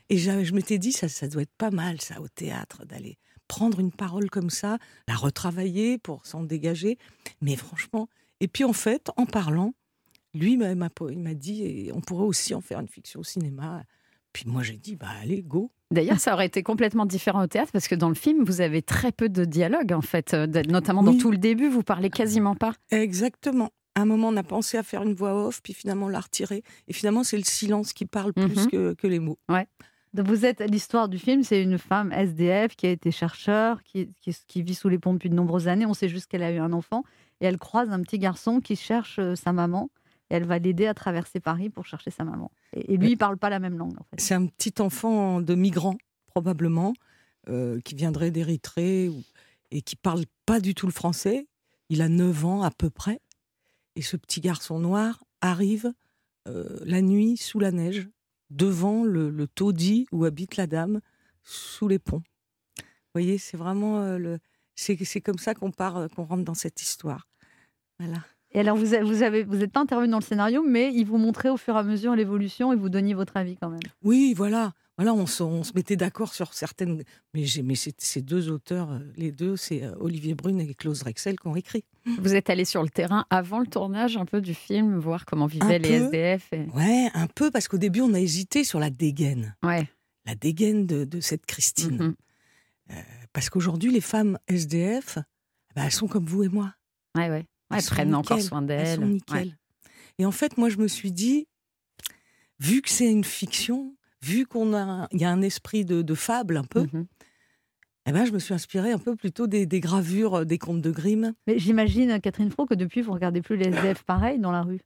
[0.09, 3.17] Et j'a- je m'étais dit, ça, ça doit être pas mal, ça, au théâtre, d'aller
[3.55, 4.77] prendre une parole comme ça,
[5.09, 6.97] la retravailler pour s'en dégager.
[7.41, 8.07] Mais franchement,
[8.39, 9.73] et puis en fait, en parlant,
[10.33, 13.83] lui m'a dit, et on pourrait aussi en faire une fiction au cinéma.
[14.31, 15.69] Puis moi, j'ai dit, bah allez, go.
[15.91, 18.81] D'ailleurs, ça aurait été complètement différent au théâtre parce que dans le film, vous avez
[18.81, 21.17] très peu de dialogue en fait, euh, notamment dans Oui.
[21.17, 22.73] tout le début, vous parlez quasiment pas.
[22.91, 23.69] Exactement.
[23.95, 26.21] À un moment, on a pensé à faire une voix off, puis finalement, on l'a
[26.21, 26.63] retirée.
[26.87, 28.67] Et finalement, c'est le silence qui parle plus Mhm.
[28.71, 29.37] que, que les mots.
[30.13, 34.09] Donc vous êtes l'histoire du film, c'est une femme SDF qui a été chercheur, qui,
[34.19, 35.85] qui, qui vit sous les ponts depuis de nombreuses années.
[35.85, 37.03] On sait juste qu'elle a eu un enfant
[37.39, 39.89] et elle croise un petit garçon qui cherche euh, sa maman.
[40.29, 42.51] Et elle va l'aider à traverser Paris pour chercher sa maman.
[42.73, 44.19] Et, et lui, il parle pas la même langue en fait.
[44.19, 45.97] C'est un petit enfant de migrant,
[46.27, 46.93] probablement,
[47.49, 49.09] euh, qui viendrait d'Érythrée
[49.71, 51.47] et qui parle pas du tout le français.
[51.89, 53.19] Il a 9 ans à peu près.
[53.95, 55.91] Et ce petit garçon noir arrive
[56.47, 58.07] euh, la nuit sous la neige,
[58.51, 61.01] devant le, taudis où habite la dame,
[61.43, 62.21] sous les ponts.
[62.77, 64.39] Vous voyez, c'est vraiment euh, le.
[64.75, 67.27] C'est c'est comme ça qu'on part, euh, qu'on rentre dans cette histoire.
[67.99, 68.23] Voilà.
[68.53, 71.05] Et alors vous n'êtes vous avez, vous êtes pas intervenu dans le scénario, mais il
[71.05, 73.79] vous montrait au fur et à mesure l'évolution et vous donniez votre avis quand même.
[74.03, 74.73] Oui, voilà.
[74.97, 77.01] Voilà, on se, on se mettait d'accord sur certaines.
[77.33, 80.75] Mais, j'ai- mais c'est- ces deux auteurs, euh, les deux, c'est euh, Olivier Brune et
[80.75, 81.85] Klaus Rexel qui ont écrit.
[82.19, 85.47] Vous êtes allé sur le terrain avant le tournage un peu du film, voir comment
[85.47, 86.05] vivaient Un les peu.
[86.05, 86.49] SDF.
[86.53, 86.65] Et...
[86.75, 89.55] Ouais, un peu, parce qu'au début, on a hésité sur la dégaine.
[89.63, 89.87] Ouais.
[90.27, 91.97] La dégaine de, de cette Christine.
[92.89, 92.95] Mhm.
[93.33, 95.17] Parce qu'aujourd'hui, les femmes SDF,
[95.75, 96.73] bah, elles sont comme vous et moi.
[97.17, 97.45] Ouais, ouais.
[97.71, 98.95] Ouais, Elles elles prennent encore soin Elles d'elles.
[98.99, 99.57] sont nickel.
[100.19, 101.47] Et en fait, moi, je me suis dit,
[102.59, 106.01] vu que c'est une fiction, vu qu'on a, un- il y a un esprit de,
[106.01, 107.07] de fable un peu, Mhm.
[108.07, 110.81] eh ben, je me suis inspirée un peu plutôt des, des gravures euh, des contes
[110.81, 111.33] de Grimm.
[111.47, 114.81] Mais j'imagine, Catherine Fro, que depuis, vous regardez plus les SDF pareil dans la rue.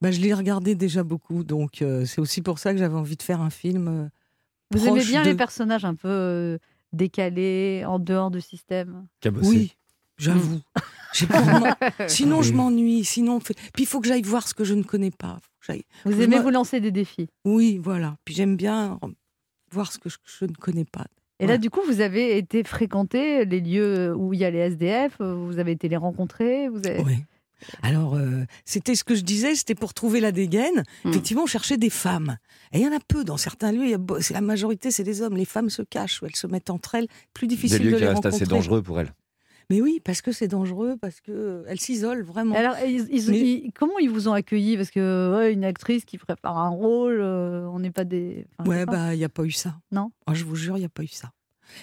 [0.00, 3.16] Ben, je l'ai regardé déjà beaucoup, donc euh, c'est aussi pour ça que j'avais envie
[3.16, 3.88] de faire un film.
[3.88, 4.08] euh,
[4.70, 6.58] Vous aimez bien de- les personnages un peu euh,
[6.94, 9.06] décalés, en dehors du système?
[9.42, 9.76] Oui,
[10.20, 10.60] j'avoue.
[11.28, 11.74] Pas vraiment-
[12.08, 13.04] Sinon, je m'ennuie.
[13.04, 15.38] Sinon, fait- puis il faut que j'aille voir ce que je ne connais pas.
[15.42, 17.28] Faut que j'aille- Vous aimez me- vous lancer des défis.
[17.44, 18.16] Oui, voilà.
[18.24, 18.98] Puis j'aime bien
[19.72, 21.06] voir ce que je, je ne connais pas.
[21.40, 24.58] Et là, du coup, vous avez été fréquenter les lieux où il y a les
[24.58, 27.00] SDF, euh, vous avez été les rencontrer, vous avez...
[27.02, 27.16] Oui.
[27.82, 30.82] Alors, euh, c'était ce que je disais, c'était pour trouver la dégaine.
[31.04, 31.08] Hmm.
[31.10, 32.36] Effectivement, on cherchait des femmes.
[32.72, 33.96] Et il y en a peu dans certains lieux.
[34.20, 35.36] c'est la majorité, c'est des hommes.
[35.36, 37.06] Les femmes se cachent ou elles se mettent entre elles.
[37.34, 38.36] Plus Des difficile lieux de qui les restent rencontrer.
[38.42, 39.12] assez dangereux pour elle.
[39.70, 42.56] Mais oui, parce que c'est dangereux, parce que euh, s'isolent vraiment.
[42.56, 46.04] Alors, ils- ils- Mais- ils- comment ils vous ont accueilli Parce que ouais, une actrice
[46.04, 48.46] qui prépare un rôle, euh, on n'est pas des.
[48.58, 49.80] enfin, Ouais, bah, il n'y a pas eu ça.
[49.92, 50.10] Non?
[50.26, 51.32] Ah, Je vous jure, il n'y a pas eu ça.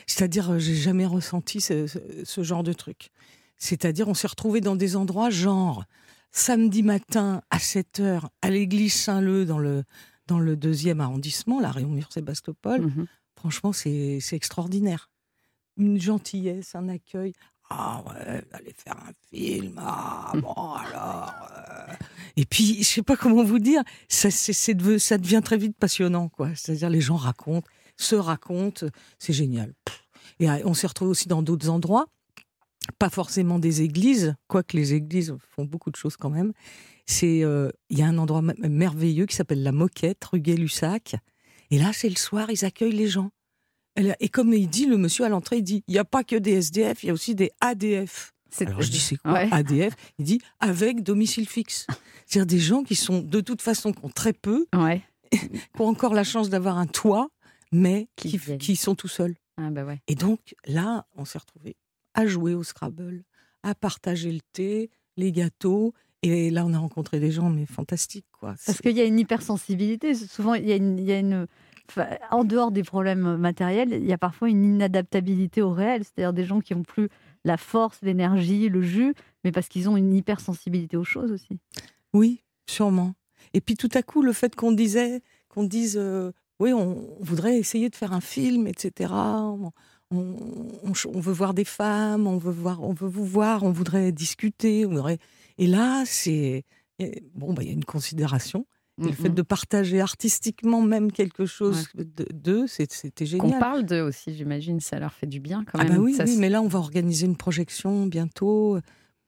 [0.05, 3.09] C'est-à-dire, euh, j'ai jamais ressenti ce, ce- ce genre de truc.
[3.57, 5.85] C'est-à-dire, on s'est retrouvés dans des endroits genre
[6.31, 9.83] samedi matin à 7 h à l'église Saint-Leu dans le,
[10.27, 12.81] dans le deuxième arrondissement, la Réaumur-Sébastopol.
[12.81, 13.05] Mhm.
[13.37, 15.09] Franchement, c'est extraordinaire.
[15.77, 17.33] Une gentillesse, un accueil.
[17.69, 19.75] Ah ouais, vous allez faire un film.
[19.77, 21.33] Ah bon, alors.
[21.51, 21.93] euh.
[22.37, 26.49] Et puis, je sais pas comment vous dire, ça, ça devient très vite passionnant, quoi.
[26.55, 28.85] C'est-à-dire, les gens racontent, se racontent,
[29.19, 29.73] c'est génial.
[30.39, 32.05] Et euh, on s'est retrouvés aussi dans d'autres endroits,
[32.99, 36.53] pas forcément des églises, quoique les églises font beaucoup de choses quand même.
[37.05, 41.15] C'est, euh, il y a un endroit merveilleux qui s'appelle la Moquette, rue Gay-Lussac.
[41.71, 43.31] Et là, c'est le soir, ils accueillent les gens.
[44.19, 46.35] Et comme il dit, le monsieur à l'entrée, il dit, il n'y a pas que
[46.35, 48.33] des SDF, il y a aussi des ADF.
[48.61, 49.49] Alors je dis, c'est quoi Ouais.
[49.51, 51.85] ADF Il dit, avec domicile fixe.
[52.25, 55.01] C'est-à-dire des gens qui sont, de toute façon, qui ont très peu, Ouais.
[55.31, 55.41] qui
[55.79, 57.29] ont encore la chance d'avoir un toit,
[57.71, 58.57] mais Qui qui, viennent.
[58.59, 59.35] qui sont tout seuls.
[59.57, 59.99] Ah bah ouais.
[60.07, 61.75] Et donc, là, on s'est retrouvés
[62.13, 63.23] à jouer au Scrabble,
[63.63, 65.93] à partager le thé, les gâteaux.
[66.23, 68.55] Et là, on a rencontré des gens, mais fantastiques, quoi.
[68.65, 70.15] Parce qu'il y a une hypersensibilité.
[70.15, 70.97] Souvent, il y a une.
[70.97, 71.47] il y a une- enfin,
[72.31, 76.03] en dehors des problèmes matériels, il y a parfois une inadaptabilité au réel.
[76.03, 77.09] C'est-à-dire des gens qui n'ont plus
[77.45, 79.13] la force, l'énergie, le jus,
[79.43, 81.59] mais parce qu'ils ont une hypersensibilité aux choses aussi.
[82.13, 83.13] Oui, sûrement.
[83.53, 87.57] Et puis tout à coup, le fait qu'on disait, qu'on dise, euh, oui, on, voudrait
[87.57, 89.13] essayer de faire un film, etc.
[89.13, 89.71] On,
[90.11, 94.85] veut voir des femmes, on veut voir, on veut vous voir, on voudrait discuter.
[94.85, 95.19] on voudrait-
[95.57, 96.65] Et là, c'est
[97.35, 98.65] bon, bah, il y a une considération.
[98.99, 103.59] Et le fait de partager artistiquement même quelque chose de- d'eux, c'était génial.
[103.59, 105.97] parle d'eux aussi, j'imagine, ça leur fait du bien quand Ah même.
[105.97, 108.79] bah oui, Ça oui, se- mais là, on va organiser une projection bientôt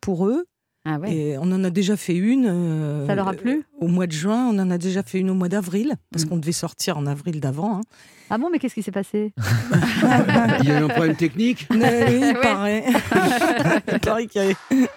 [0.02, 0.46] pour eux.
[0.86, 1.14] Ah ouais.
[1.14, 2.48] Et on en a déjà fait une.
[2.50, 3.64] euh, Ça leur a plu?
[3.80, 6.38] Au mois de juin, on en a déjà fait une au mois d'avril, parce qu'on
[6.38, 7.78] devait sortir en avril d'avant.
[7.80, 7.82] hein.
[8.32, 9.34] Ah bon, mais qu'est-ce qui s'est passé?
[10.62, 11.68] Il y a eu un problème technique?
[11.70, 12.42] Mais oui, il Ouais.
[12.42, 12.84] paraît.
[13.92, 14.88] il paraît qu'il y avait-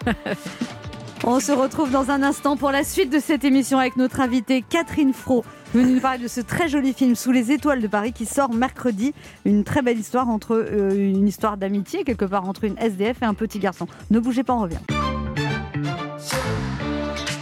[1.25, 4.65] On se retrouve dans un instant pour la suite de cette émission avec notre invitée
[4.69, 8.13] Catherine Fro, venue nous parler de ce très joli film Sous les étoiles de Paris
[8.13, 9.15] qui sort mercredi.
[9.45, 13.25] Une très belle histoire entre euh, une histoire d'amitié quelque part entre une SDF et
[13.25, 13.87] un petit garçon.
[14.11, 14.79] Ne bougez pas, on revient.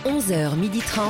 [0.05, 1.01] 11h30.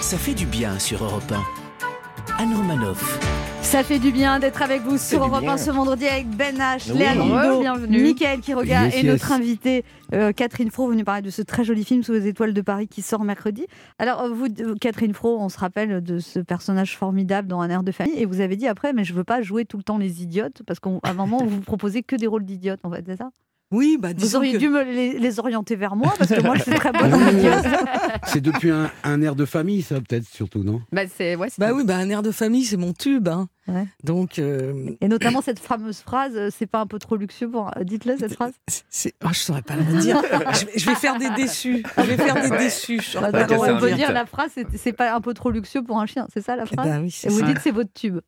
[0.00, 2.42] Ça fait du bien sur Europe 1.
[2.42, 3.20] Anne Romanoff.
[3.64, 5.56] Ça fait du bien d'être avec vous sur Europe 1 bien.
[5.56, 6.98] ce vendredi avec Ben H, Oui.
[6.98, 7.14] Léa
[7.60, 8.02] Bienvenue.
[8.02, 9.06] Michael Quiroga Yes, et yes.
[9.06, 12.52] notre invitée euh, Catherine Fro venue parler de ce très joli film Sous les étoiles
[12.54, 13.66] de Paris qui sort mercredi.
[13.98, 17.70] Alors euh, vous, euh, Catherine Fro, on se rappelle de ce personnage formidable dans Un
[17.70, 19.82] air de famille et vous avez dit après mais je veux pas jouer tout le
[19.82, 23.02] temps les idiotes parce qu'à un moment vous proposez que des rôles d'idiotes en fait,
[23.06, 23.30] c'est ça?
[23.70, 26.54] Oui, bah Vous auriez que- dû me les, les orienter vers moi parce que moi
[26.54, 27.12] je suis très bonne.
[28.26, 30.80] C'est depuis un, un air de famille, ça, peut-être, surtout, non?
[30.92, 33.26] Bah, c'est, ouais, c'est- Bah oui, bah un air de famille, c'est mon tube.
[33.28, 33.48] hein.
[33.66, 33.86] Ouais.
[34.04, 37.70] Donc, euh, Et notamment cette fameuse phrase, euh, c'est pas un peu trop luxueux pour...
[37.80, 38.52] Dites-le cette phrase?
[38.88, 39.14] c'est...
[39.24, 40.20] oh, je saurais pas le dire.
[40.52, 41.82] je, vais, je vais faire des déçus.
[41.96, 43.00] Je vais faire des déçus.
[43.00, 43.96] je saurais Bah, on peut dire?
[43.96, 46.54] dire la phrase, c'est c'est pas un peu trop luxueux pour un chien, c'est ça
[46.56, 46.86] la Eh phrase?
[46.86, 47.46] ben oui, c'est Et vous ça.
[47.46, 48.18] dites c'est votre tube.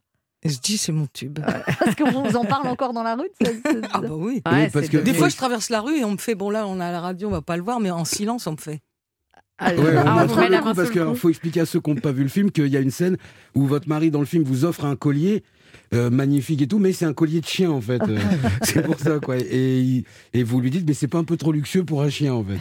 [0.43, 1.39] Et je dis c'est mon tube.
[1.78, 3.28] Parce qu'on vous en parle encore dans la rue
[3.93, 4.43] Ah bah oui.
[4.47, 6.34] Oui, Ouais, parce c'est que- Des fois, je traverse la rue et on me fait
[6.34, 8.53] bon là, on a la radio, on va pas le voir, mais en silence, on
[8.53, 8.80] me fait.
[9.61, 11.66] Ouais, on Ah, a on trouvé met le la coup parce qu'il faut expliquer à
[11.66, 13.16] ceux qui n'ont pas vu le film qu'il y a une scène
[13.55, 15.43] où votre mari dans le film vous offre un collier
[15.95, 18.03] euh, magnifique et tout, mais c'est un collier de chien en fait.
[18.03, 18.18] Euh,
[18.62, 19.37] c'est pour ça quoi.
[19.39, 22.34] Et, et vous lui dites mais c'est pas un peu trop luxueux pour un chien
[22.34, 22.59] en fait.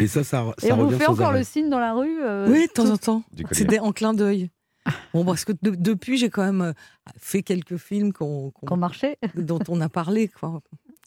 [0.00, 1.38] Et ça, ça, ça Et on vous revient fait sans encore arrêt.
[1.38, 3.22] le signe dans la rue euh, Oui, de temps tout- en temps.
[3.52, 4.50] C'est des- en clin d'œil.
[5.12, 6.72] Bon, parce que de- depuis, j'ai quand même euh,
[7.18, 9.18] fait quelques films qu'on, qu'on- marchait.
[9.34, 10.28] dont on a parlé.
[10.28, 10.60] Quoi.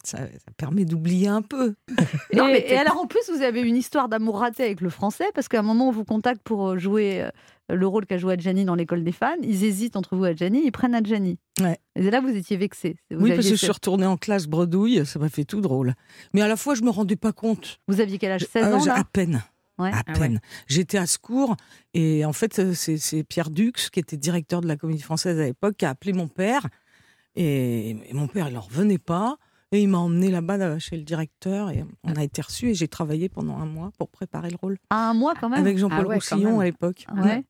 [0.04, 1.74] Ça, ça permet d'oublier un peu.
[2.32, 2.36] Et,
[2.72, 5.58] et alors en plus, vous avez une histoire d'amour ratée avec le français, parce qu'à
[5.58, 7.30] un moment, on vous contacte pour euh, jouer euh,
[7.74, 9.34] le rôle qu'a joué Adjani dans l'école des fans.
[9.42, 11.38] Ils hésitent entre vous et Adjani, ils prennent Adjani.
[11.60, 11.78] Ouais.
[11.96, 12.96] Et là, vous étiez vexé.
[13.10, 15.94] Oui, parce que je suis retournée en classe bredouille, ça m'a fait tout drôle.
[16.32, 17.80] Mais à la fois, je me rendais pas compte.
[17.88, 18.46] Vous aviez quel âge?
[18.50, 18.94] 16 Ah, ans là?
[18.98, 19.42] À peine.
[19.78, 19.90] Ouais.
[19.92, 20.34] À Ah peine.
[20.34, 20.40] ouais.
[20.66, 21.56] J'étais à secours
[21.94, 25.44] et en fait, euh, c'est Pierre Dux, qui était directeur de la Comédie Française à
[25.44, 26.66] l'époque, qui a appelé mon père.
[27.36, 29.36] Et, et mon père, il n'en revenait pas.
[29.70, 32.74] Et il m'a emmené là-bas là, chez le directeur et on a été reçus et
[32.74, 34.78] j'ai travaillé pendant un mois pour préparer le rôle.
[34.88, 37.04] À un mois quand même Avec Jean-Paul Ah ouais, quand Roussillon à l'époque.
[37.14, 37.44] Ouais.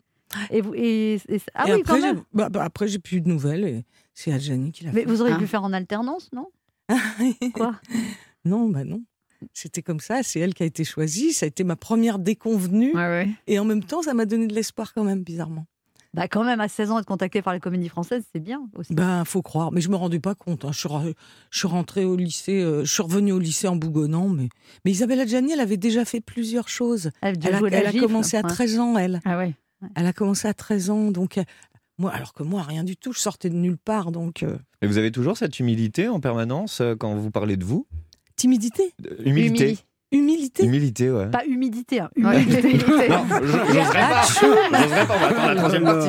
[0.50, 2.22] Et vous, et, et- ah et oui, après, quand j'ai- même.
[2.34, 5.06] bah, bah, après, j'ai plus eu de nouvelles et c'est Adjani qui l'a Mais fait.
[5.06, 6.48] vous auriez Hein pu faire en alternance, non?
[7.54, 7.76] Quoi?
[8.44, 9.02] Non, bah non.
[9.52, 12.92] C'était comme ça, c'est elle qui a été choisie, ça a été ma première déconvenue.
[13.46, 15.66] Et en même temps, ça m'a donné de l'espoir quand même, bizarrement.
[16.14, 18.94] Bah quand même, à 16 ans, être contacté par les comédies françaises, c'est bien aussi.
[18.94, 20.64] Ben, faut croire, mais je me rendais pas compte.
[20.64, 20.70] hein.
[20.72, 21.14] Je, suis, re-
[21.50, 24.48] je suis rentrée au lycée, euh, je suis revenue au lycée en bougonnant, mais,
[24.84, 27.10] mais Isabelle Adjani, elle avait déjà fait plusieurs choses.
[27.20, 28.48] Elle, Elle a, commencé à ouais.
[28.48, 29.20] 13 ans, elle.
[29.26, 29.54] Ah ouais.
[29.94, 31.44] Elle a commencé à 13 ans, donc euh,
[31.98, 34.86] moi, alors que moi, rien du tout, je sortais de nulle part, donc euh, Et
[34.86, 37.86] vous avez toujours cette humilité en permanence euh, quand vous parlez de vous?
[38.38, 39.64] Timidité, Euh, Humilité.
[39.72, 39.78] Humili-
[40.10, 40.64] humilité.
[40.64, 41.26] Humilité, ouais.
[41.26, 42.40] Pas humidité, hein, Ouais.
[42.42, 42.78] humilité.
[43.10, 44.22] Non, je- j'oserais pas.
[44.22, 46.08] J'oserais pas, on va attendre la troisième partie.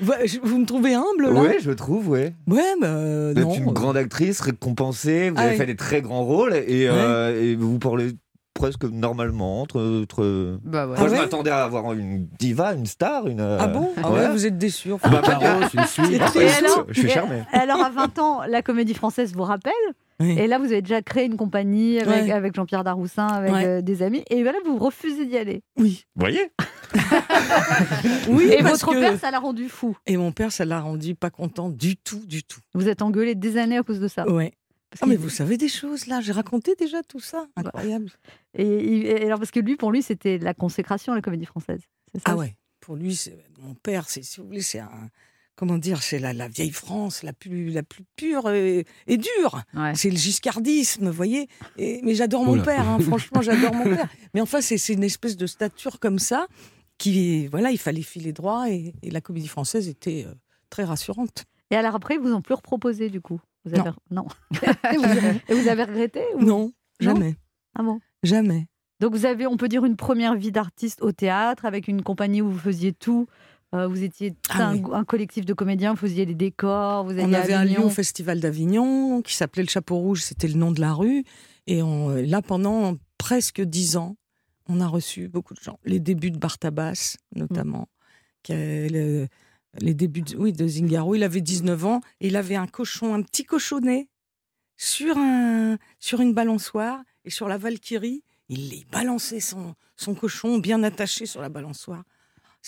[0.00, 1.40] Vous, je- vous me trouvez humble là?
[1.42, 2.34] Ouais, je trouve, ouais.
[2.48, 3.50] Ouais, bah, euh, Vous non.
[3.52, 5.56] êtes une grande actrice, récompensée, vous Ah avez oui.
[5.58, 8.12] fait des très grands rôles et, euh, et vous parlez
[8.54, 9.78] presque normalement entre.
[10.04, 10.58] entre...
[10.64, 10.96] Bah ouais.
[10.96, 13.40] Moi, Ah je ouais m'attendais à avoir une diva, une star, une.
[13.40, 13.90] euh, Ah bon?
[14.02, 14.92] Ah ouais, vous êtes déçus.
[14.92, 15.10] enfin.
[15.10, 15.20] Bah,
[15.74, 16.22] une suite.
[16.22, 16.30] Ah,
[16.88, 17.42] je suis et- charmé.
[17.52, 19.72] alors, à 20 ans, la comédie française vous rappelle?
[20.20, 20.38] Oui.
[20.38, 22.30] Et là, vous avez déjà créé une compagnie avec, Ouais.
[22.32, 23.64] avec Jean-Pierre Daroussin, avec Ouais.
[23.66, 24.24] euh, des amis.
[24.30, 25.62] Et voilà, vous refusez d'y aller.
[25.76, 26.04] Oui.
[26.14, 26.50] Vous voyez
[28.28, 29.96] Oui, et votre que- père, ça l'a rendu fou.
[30.06, 32.60] Et mon père, ça l'a rendu pas content du tout, du tout.
[32.74, 34.28] Vous êtes engueulé des années à cause de ça.
[34.28, 34.52] Ouais.
[34.90, 37.46] Parce Ah, mais vous savez des choses là, j'ai raconté déjà tout ça.
[37.56, 38.10] Incroyable.
[38.54, 41.80] Et, et- et alors, parce que lui, pour lui, c'était la consécration, la comédie française.
[42.14, 42.20] Ça?
[42.26, 42.56] Ah ouais.
[42.80, 43.20] Pour lui,
[43.60, 45.10] mon père, c'est si vous voulez, c'est un
[45.56, 49.62] comment dire, c'est la, la vieille France, la plus la plus pure et, et dure.
[49.74, 49.94] Ouais.
[49.94, 51.48] C'est le giscardisme, vous voyez.
[51.78, 52.62] Et, mais j'adore mon Oula.
[52.62, 54.08] père, hein, franchement, j'adore mon père.
[54.34, 56.46] Mais enfin, c'est c'est une espèce de stature comme ça
[56.98, 60.34] qui, voilà, il fallait filer droit et, et la comédie française était euh,
[60.70, 61.44] très rassurante.
[61.70, 63.40] Et alors après, ils vous ont plus reproposé du coup?
[63.64, 63.80] Vous Non.
[63.80, 63.90] avez...
[64.10, 64.26] non.
[64.92, 67.34] et, vous, et vous avez regretté ou- Non, jamais,
[67.74, 67.98] Ah bon?
[68.22, 68.66] Jamais.
[69.00, 72.40] Donc vous avez, on peut dire, une première vie d'artiste au théâtre avec une compagnie
[72.40, 73.26] où vous faisiez tout.
[73.74, 74.82] Euh, vous étiez Ah un, oui.
[74.92, 77.90] un collectif de comédiens, vous faisiez les décors, vous On à avait un lieu au
[77.90, 81.24] Festival d'Avignon qui s'appelait le Chapeau Rouge, c'était le nom de la rue.
[81.66, 84.16] Et on, euh, là, pendant presque dix ans,
[84.68, 85.78] on a reçu beaucoup de gens.
[85.84, 87.88] Les débuts de Bartabas, notamment.
[88.42, 89.26] qui a le-
[89.80, 91.16] les débuts de, oui, de Zingaro.
[91.16, 94.08] Il avait 19 ans et il avait un cochon, un petit cochonnet
[94.76, 97.02] sur, un, sur une balançoire.
[97.24, 102.04] Et sur la Valkyrie, il, il balançait son, son cochon bien attaché sur la balançoire.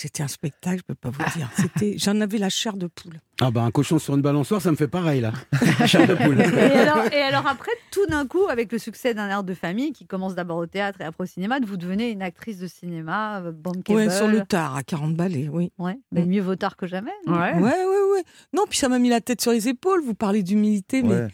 [0.00, 1.50] C'était un spectacle, je peux pas vous dire.
[1.56, 3.20] C'était, j'en avais la chair de poule.
[3.40, 5.32] Ah bah un cochon sur une balançoire, ça me fait pareil là.
[5.86, 6.40] Chair de poule.
[6.40, 9.92] Et alors, et alors après, tout d'un coup, avec le succès d'un air de famille
[9.92, 13.40] qui commence d'abord au théâtre et après au cinéma, vous devenez une actrice de cinéma,
[13.40, 13.98] euh, bankable.
[13.98, 15.72] Ouais, sur le tard, à 40 balais, oui.
[15.78, 17.10] Ouais, mais mieux vaut tard que jamais.
[17.26, 17.54] non Ouais.
[17.54, 18.24] Ouais, ouais, ouais.
[18.52, 20.04] Non, puis ça m'a mis la tête sur les épaules.
[20.04, 21.26] Vous parlez d'humilité, mais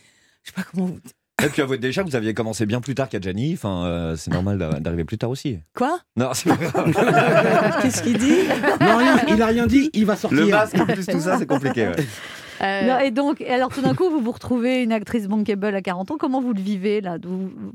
[0.42, 0.98] je sais pas comment vous.
[1.42, 4.30] Et puis avouez déjà que vous aviez commencé bien plus tard qu'Adjani, enfin, euh, c'est
[4.30, 5.58] normal d'a- d'arriver plus tard aussi.
[5.76, 5.98] Quoi?
[6.16, 6.92] Non, c'est pas grave.
[7.82, 8.36] Qu'est-ce qu'il dit?
[8.80, 10.38] Non, rien, il a rien dit, il va sortir.
[10.40, 11.88] Le masque plus tout ça, c'est compliqué.
[11.88, 11.96] ouais.
[12.62, 15.82] Euh, Non, et donc, alors tout d'un coup, vous vous retrouvez une actrice bankable à
[15.82, 16.16] 40 ans.
[16.18, 17.18] Comment vous le vivez là?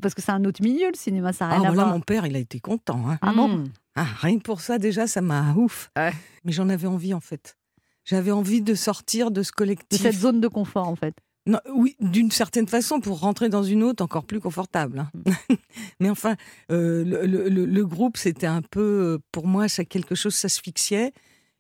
[0.02, 1.94] Parce que c'est un autre milieu, le cinéma, ça n'a Ah, rien à voilà, voir.
[1.96, 3.02] mon père, il a été content.
[3.10, 3.18] hein.
[3.22, 3.68] Ah bon hmm.
[3.98, 5.92] Ah, rien que pour ça, déjà, ça m'a ouf.
[5.98, 6.14] Ouais.
[6.46, 7.58] Mais j'en avais envie, en fait.
[8.06, 10.02] J'avais envie de sortir de ce De collectif.
[10.02, 11.14] cette zone de confort, en fait.
[11.50, 15.00] Non, oui, d'une certaine façon, pour rentrer dans une autre encore plus confortable.
[15.00, 15.10] hein.
[16.00, 16.36] Mais enfin,
[16.72, 21.12] euh, le, le- le- le groupe, c'était un peu, pour moi, ça quelque chose s'asphyxiait.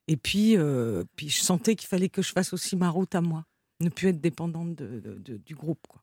[0.07, 3.21] Et puis, euh, puis je sentais qu'il fallait que je fasse aussi ma route à
[3.21, 3.45] moi,
[3.81, 5.85] ne plus être dépendante de- de- de- du groupe.
[5.87, 6.01] quoi.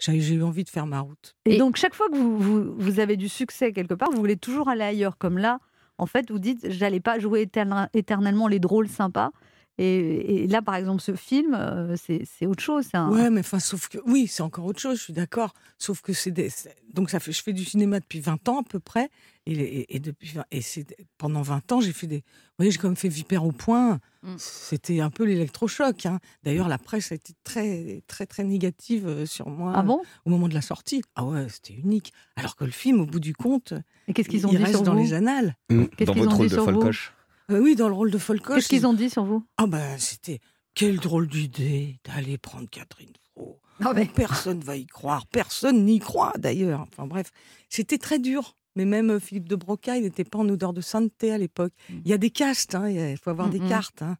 [0.00, 1.36] J'ai j'ai eu envie de faire ma route.
[1.46, 4.36] Et, donc, chaque fois que vous, vous, vous avez du succès quelque part, vous voulez
[4.36, 5.18] toujours aller ailleurs.
[5.18, 5.58] Comme là,
[5.98, 9.30] en fait, vous dites, j'allais pas jouer éterne- éternellement les drôles sympas.
[9.78, 12.86] Et, et là, par exemple, ce film, euh, c'est autre chose.
[12.92, 15.54] un- Ouais, mais enfin, sauf que oui, c'est encore autre chose, je suis d'accord.
[15.78, 16.50] Sauf que c'est des...
[16.92, 19.08] donc ça fait, je fais du cinéma depuis 20 ans à peu près,
[19.46, 20.84] et, et, et depuis 20 et c'est
[21.16, 22.22] pendant 20 ans j'ai fait des, vous
[22.58, 24.00] voyez, j'ai quand même fait Vipère au point.
[24.22, 24.34] Mm.
[24.36, 26.04] C'était un peu l'électrochoc.
[26.04, 26.18] hein.
[26.42, 30.02] D'ailleurs, la presse a été très, très, très négative euh, sur moi Ah bon?
[30.26, 31.00] au moment de la sortie.
[31.14, 32.12] Ah ouais, c'était unique.
[32.36, 33.72] Alors que le film, au bout du compte,
[34.08, 35.00] Et qu'est-ce qu'ils ont il dit reste sur dans vous?
[35.02, 35.56] les annales.
[35.70, 37.14] Qu'est-ce Dans qu'ils votre ont rôle dit de Folcoche.
[37.50, 38.56] Euh, oui, dans le rôle de Folcoche.
[38.56, 39.44] Qu'est-ce qu'ils ont dit sur vous?
[39.56, 40.38] Ah ben, c'était
[40.74, 43.60] quelle drôle d'idée d'aller prendre Catherine Fro.
[43.82, 46.80] Ah Mais personne va y croire, personne n'y croit d'ailleurs.
[46.82, 47.30] Enfin bref,
[47.68, 48.56] c'était très dur.
[48.76, 51.72] Mais même euh, Philippe de Broca, il n'était pas en odeur de sainteté à l'époque.
[51.88, 53.68] Il y a des castes, hein, il faut avoir des Mm, mm.
[53.68, 54.02] cartes.
[54.02, 54.16] hein.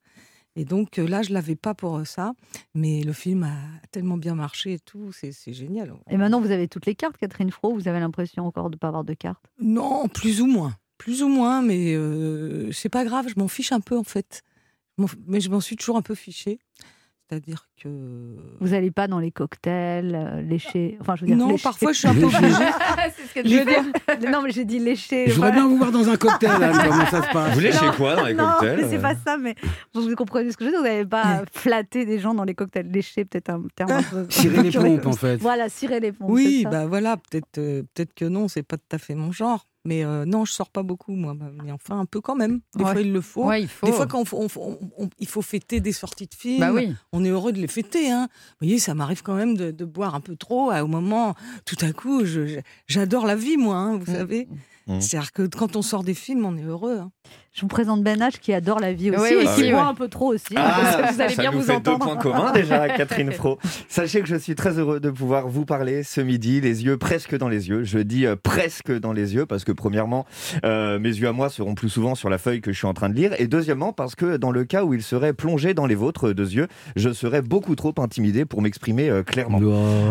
[0.57, 2.33] Et donc euh, là, je l'avais pas pour ça.
[2.75, 3.55] Mais le film a
[3.93, 5.95] tellement bien marché et tout, c'est c'est génial.
[6.11, 7.73] Et maintenant, vous avez toutes les cartes, Catherine Fro.
[7.75, 9.45] Vous avez l'impression encore de ne pas avoir de cartes?
[9.61, 10.75] Non, plus ou moins.
[11.01, 14.43] Plus ou moins, mais euh, c'est pas grave, je m'en fiche un peu en fait.
[15.27, 16.59] Mais je m'en suis toujours un peu fichée.
[17.27, 17.89] C'est-à-dire que.
[18.61, 20.99] Vous n'allez pas dans les cocktails, euh, léchés.
[21.01, 22.43] Enfin, je veux dire, Non, parfois, je suis un peu obligée.
[23.17, 24.31] c'est ce que je veux dire.
[24.31, 25.31] Non, mais j'ai dit léché.
[25.31, 27.87] Je voudrais bien vous voir dans un cocktail, Anne, comment ça se passe Vous léchez
[27.87, 29.55] Non, quoi dans les non, cocktails mais c'est pas ça, mais
[29.95, 30.81] vous comprenez ce que je veux dire.
[30.83, 34.27] Vous n'avez pas flatté des gens dans les cocktails léchés, peut-être un terme un peu.
[34.29, 35.39] Cirer les pompes, en fait.
[35.39, 36.29] Voilà, cirer les pompes.
[36.31, 39.67] Oui, bah voilà, peut-être euh, peut-être que non, c'est pas tout à fait mon genre.
[39.87, 41.33] Mais euh, non, je sors pas beaucoup, moi.
[41.35, 42.61] Bah, Mais enfin, un peu quand même.
[42.77, 42.93] Des Ouais.
[42.93, 43.45] fois, il le faut.
[43.47, 43.87] Ouais, il faut.
[43.87, 46.95] Des fois, quand on, on on- il faut fêter des sorties de films, Bah oui.
[47.13, 48.11] on est heureux de les fêter.
[48.11, 48.29] Hein.
[48.61, 50.71] Vous voyez, ça m'arrive quand même de, de boire un peu trop.
[50.71, 52.25] à- Au moment, tout à coup,
[52.89, 54.49] j'adore la vie, moi, hein, vous savez.
[54.87, 55.01] Mm.
[55.01, 56.99] C'est-à-dire que quand on sort des films, on est heureux.
[56.99, 57.13] hein.
[57.53, 59.83] Je vous présente Ben H qui adore la vie aussi Oui, et aussi, qui boit
[59.83, 59.89] ouais.
[59.89, 60.55] un peu trop aussi.
[60.55, 61.99] Ah, vous allez ça bien nous vous fait entendre.
[61.99, 63.59] deux points communs déjà, Catherine Fro.
[63.89, 67.37] Sachez que je suis très heureux de pouvoir vous parler ce midi, les yeux presque
[67.37, 67.83] dans les yeux.
[67.83, 70.27] Je dis euh, presque dans les yeux parce que premièrement,
[70.65, 72.95] euh, mes yeux à moi seront plus souvent sur la feuille que je suis en
[72.95, 75.87] train de lire, et deuxièmement parce que dans le cas où ils seraient plongés dans
[75.87, 79.59] les vôtres deux yeux, je serais beaucoup trop intimidé pour m'exprimer euh, clairement.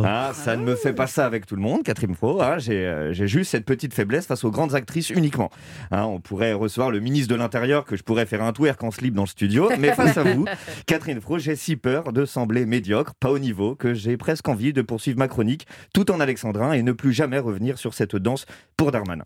[0.03, 2.41] Ah, ça ne me fait pas ça avec tout le monde, Catherine Fro.
[2.41, 2.57] hein.
[2.57, 5.49] J'ai euh, j'ai juste cette petite faiblesse face aux grandes actrices uniquement.
[5.91, 8.89] Hein, on pourrait recevoir le ministre de l'Intérieur que je pourrais faire un twerk en
[8.89, 10.45] slip dans le studio, mais face à vous,
[10.88, 14.73] Catherine Fro, j'ai si peur de sembler médiocre, pas au niveau, que j'ai presque envie
[14.73, 18.47] de poursuivre ma chronique tout en alexandrin et ne plus jamais revenir sur cette danse
[18.75, 19.25] pour Darmanin.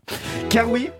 [0.50, 0.90] Car oui,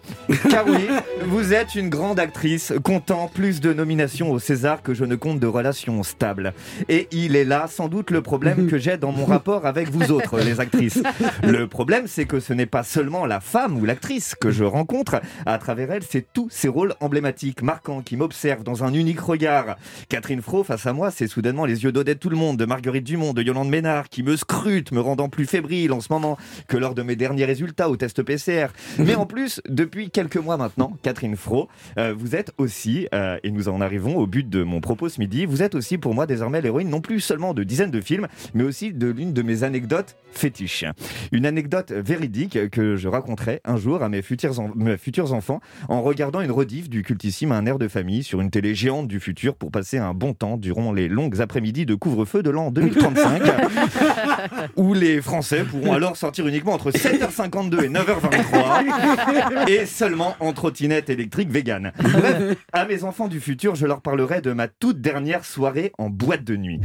[0.49, 0.89] car oui,
[1.27, 5.39] vous êtes une grande actrice, comptant plus de nominations au César que je ne compte
[5.39, 6.55] de relations stables.
[6.89, 10.11] Et il est là sans doute le problème que j'ai dans mon rapport avec vous
[10.11, 11.03] autres, les actrices.
[11.43, 15.21] Le problème, c'est que ce n'est pas seulement la femme ou l'actrice que je rencontre.
[15.45, 19.77] À travers elle, c'est tous ces rôles emblématiques, marquants, qui m'observent dans un unique regard.
[20.09, 23.43] Catherine Fro, face à moi, c'est soudainement les yeux d'Odette Tout-le-Monde, de Marguerite Dumont, de
[23.43, 26.37] Yolande Ménard, qui me scrutent, me rendant plus fébrile en ce moment
[26.69, 28.69] que lors de mes derniers résultats au test PCR.
[28.99, 31.69] Mais en plus, depuis quelques mois maintenant, Catherine Fro,
[31.99, 35.21] euh, vous êtes aussi, euh, et nous en arrivons au but de mon propos ce
[35.21, 38.29] midi, vous êtes aussi pour moi désormais l'héroïne non plus seulement de dizaines de films,
[38.55, 40.85] mais aussi de l'une de mes anecdotes fétiches.
[41.33, 46.03] Une anecdote véridique que je raconterai un jour à mes futurs, mes futurs enfants en
[46.03, 49.55] regardant une rediff du cultissime Un air de famille sur une télé géante du futur
[49.57, 53.43] pour passer un bon temps durant les longues après-midi de couvre-feu de l'an 2035
[54.77, 61.11] où les Français pourront alors sortir uniquement entre 7h52 et 9h23 et seulement en trottinette
[61.11, 61.93] électrique vegan.
[61.99, 66.11] Bref, à mes enfants du futur, je leur parlerai de ma toute dernière soirée en
[66.11, 66.81] boîte de nuit.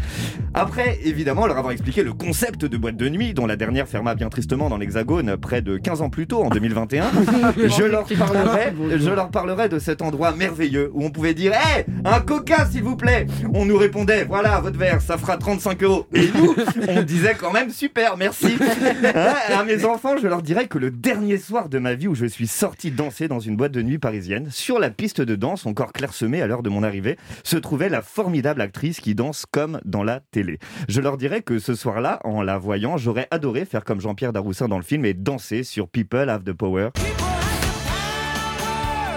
[0.53, 4.15] Après, évidemment, leur avoir expliqué le concept de boîte de nuit, dont la dernière ferma
[4.15, 7.05] bien tristement dans l'Hexagone près de 15 ans plus tôt, en 2021,
[7.57, 11.83] je leur parlerai, je leur parlerai de cet endroit merveilleux où on pouvait dire Hé,
[12.05, 13.25] un coca s'il vous plaît
[13.55, 16.05] On nous répondait Voilà, votre verre, ça fera 35 euros.
[16.13, 16.53] Et nous,
[16.87, 18.55] on disait quand même Super, merci.
[19.15, 22.13] Hein, à mes enfants, je leur dirais que le dernier soir de ma vie où
[22.13, 25.65] je suis sorti danser dans une boîte de nuit parisienne, sur la piste de danse,
[25.65, 29.79] encore clairsemée à l'heure de mon arrivée, se trouvait la formidable actrice qui danse comme
[29.85, 30.59] dans la télé.
[30.87, 34.67] Je leur dirais que ce soir-là, en la voyant, j'aurais adoré faire comme Jean-Pierre Daroussin
[34.67, 36.89] dans le film et danser sur People Have the Power.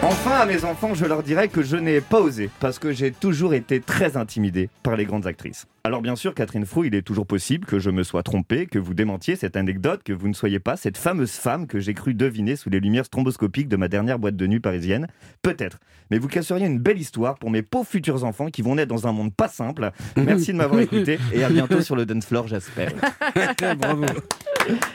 [0.05, 3.13] Enfin, à mes enfants, je leur dirais que je n'ai pas osé, parce que j'ai
[3.13, 5.67] toujours été très intimidé par les grandes actrices.
[5.85, 8.79] Alors bien sûr, Catherine Frou, il est toujours possible que je me sois trompé, que
[8.79, 12.15] vous démentiez cette anecdote, que vous ne soyez pas cette fameuse femme que j'ai cru
[12.15, 15.09] deviner sous les lumières stromboscopiques de ma dernière boîte de nuit parisienne.
[15.43, 15.81] Peut-être.
[16.13, 19.09] Mais vous casseriez une belle histoire pour mes pauvres futurs enfants qui vont naître dans
[19.09, 19.91] un monde pas simple.
[20.17, 22.93] Merci de m'avoir écouté et à bientôt sur le dance floor, j'espère.
[23.79, 24.05] Bravo.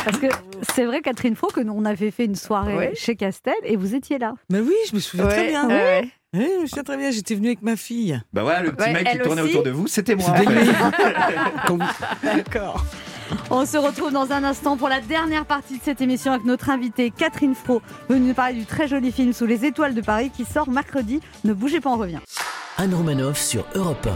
[0.06, 0.28] Parce que
[0.74, 2.92] c'est vrai, Catherine Fro, que nous, on avait fait une soirée Ouais.
[2.96, 4.36] chez Castel et vous étiez là.
[4.50, 5.68] Mais oui, je me souviens Ouais, très bien.
[5.68, 6.10] ouais, ouais.
[6.34, 7.12] Oui, je me souviens très bien.
[7.12, 8.20] J'étais venue avec ma fille.
[8.34, 10.28] Bah voilà, le petit Ouais, mec qui tournait aussi autour de vous, c'était moi.
[12.24, 12.84] D'accord.
[13.50, 16.70] On se retrouve dans un instant pour la dernière partie de cette émission avec notre
[16.70, 20.30] invitée Catherine Fro, venue nous parler du très joli film Sous les étoiles de Paris
[20.36, 21.22] qui sort mercredi.
[21.44, 22.20] Ne bougez pas, on revient.
[22.78, 24.08] Anne Romanoff sur Europe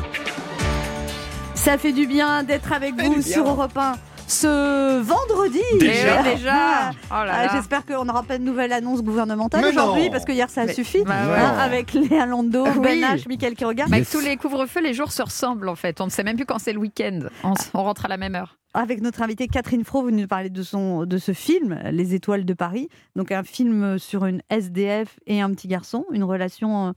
[1.55, 3.93] Ça fait du bien d'être avec vous sur Europe 1
[4.31, 5.59] ce vendredi.
[5.79, 6.91] Déjà Eh Déjà.
[6.91, 7.47] Oh là Ah, là.
[7.53, 10.73] J'espère qu'on n'aura pas de nouvelle annonce gouvernementale aujourd'hui parce que hier ça a Mais-
[10.73, 11.61] suffi Bah hein, ouais.
[11.61, 12.79] avec Léa Lando, Oui.
[12.81, 13.93] Ben H, Mickaël qui regarde.
[13.93, 15.99] Avec tous les couvre-feux, les jours se ressemblent en fait.
[16.01, 17.19] On ne sait même plus quand c'est le week-end.
[17.43, 18.57] On, on rentre à la même heure.
[18.73, 22.45] Avec notre invitée Catherine Fro, vous nous parlez de, son, de ce film, Les Étoiles
[22.45, 22.87] de Paris.
[23.17, 26.91] Donc un film sur une SDF et un petit garçon, une relation, euh,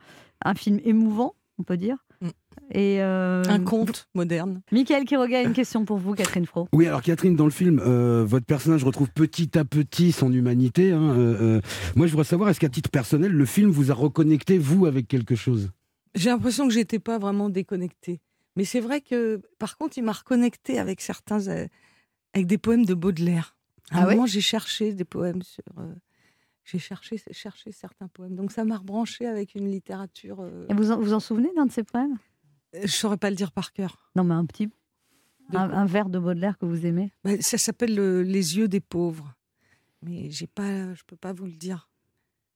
[0.44, 1.34] un film émouvant.
[1.58, 1.96] on peut dire.
[2.70, 4.62] Et euh, Un conte moderne.
[4.72, 6.66] Michael Quiroga a une question pour vous, Catherine Fro.
[6.72, 10.92] Oui, alors Catherine, dans le film, euh, votre personnage retrouve petit à petit son humanité.
[10.92, 11.60] hein, euh, euh.
[11.94, 15.08] Moi, je voudrais savoir, est-ce qu'à titre personnel, le film vous a reconnecté, vous, avec
[15.08, 15.70] quelque chose?
[16.14, 18.20] J'ai l'impression que j'étais pas vraiment déconnectée.
[18.56, 21.66] Mais c'est vrai que, par contre, il m'a reconnecté avec certains, euh,
[22.32, 23.56] avec des poèmes de Baudelaire.
[23.90, 24.14] À un Ah ouais?
[24.14, 25.62] moment, j'ai cherché des poèmes sur.
[25.78, 25.92] euh,
[26.64, 28.36] j'ai cherché, cherché certains poèmes.
[28.36, 30.40] Donc ça m'a rebranché avec une littérature.
[30.40, 32.16] euh, Et vous en, vous en souvenez d'un de ces poèmes?
[32.82, 34.10] Je saurais pas le dire par cœur.
[34.16, 34.68] Non, mais un petit.
[35.52, 38.80] Un, un vers de Baudelaire que vous aimez Bah, ça s'appelle le- Les yeux des
[38.80, 39.34] pauvres.
[40.02, 41.88] Mais j'ai pas, je peux pas vous le dire.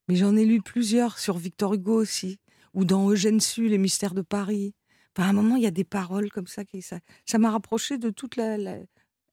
[0.09, 2.39] Mais j'en ai lu plusieurs sur Victor Hugo aussi,
[2.73, 4.75] ou dans Eugène Sue, Les mystères de Paris.
[5.17, 6.99] Enfin, à un moment, il y a des paroles comme ça qui ça,
[7.39, 8.79] m'a rapproché de toute la, la-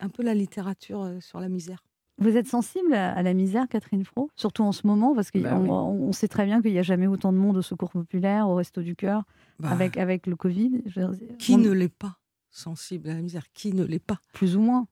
[0.01, 1.84] un peu la littérature euh, sur la misère.
[2.17, 4.29] Vous êtes sensible à, la misère, Catherine Fro?
[4.35, 5.67] Surtout en ce moment, parce qu'on Bah oui.
[5.69, 8.55] on sait très bien qu'il n'y a jamais autant de monde au secours populaire, au
[8.55, 9.23] Resto du Cœur,
[9.59, 10.81] Bah, avec, avec le Covid.
[10.85, 12.17] Dire, Qui on- ne l'est pas
[12.49, 13.51] sensible à la misère?
[13.53, 14.19] Qui ne l'est pas?
[14.33, 14.87] Plus ou moins.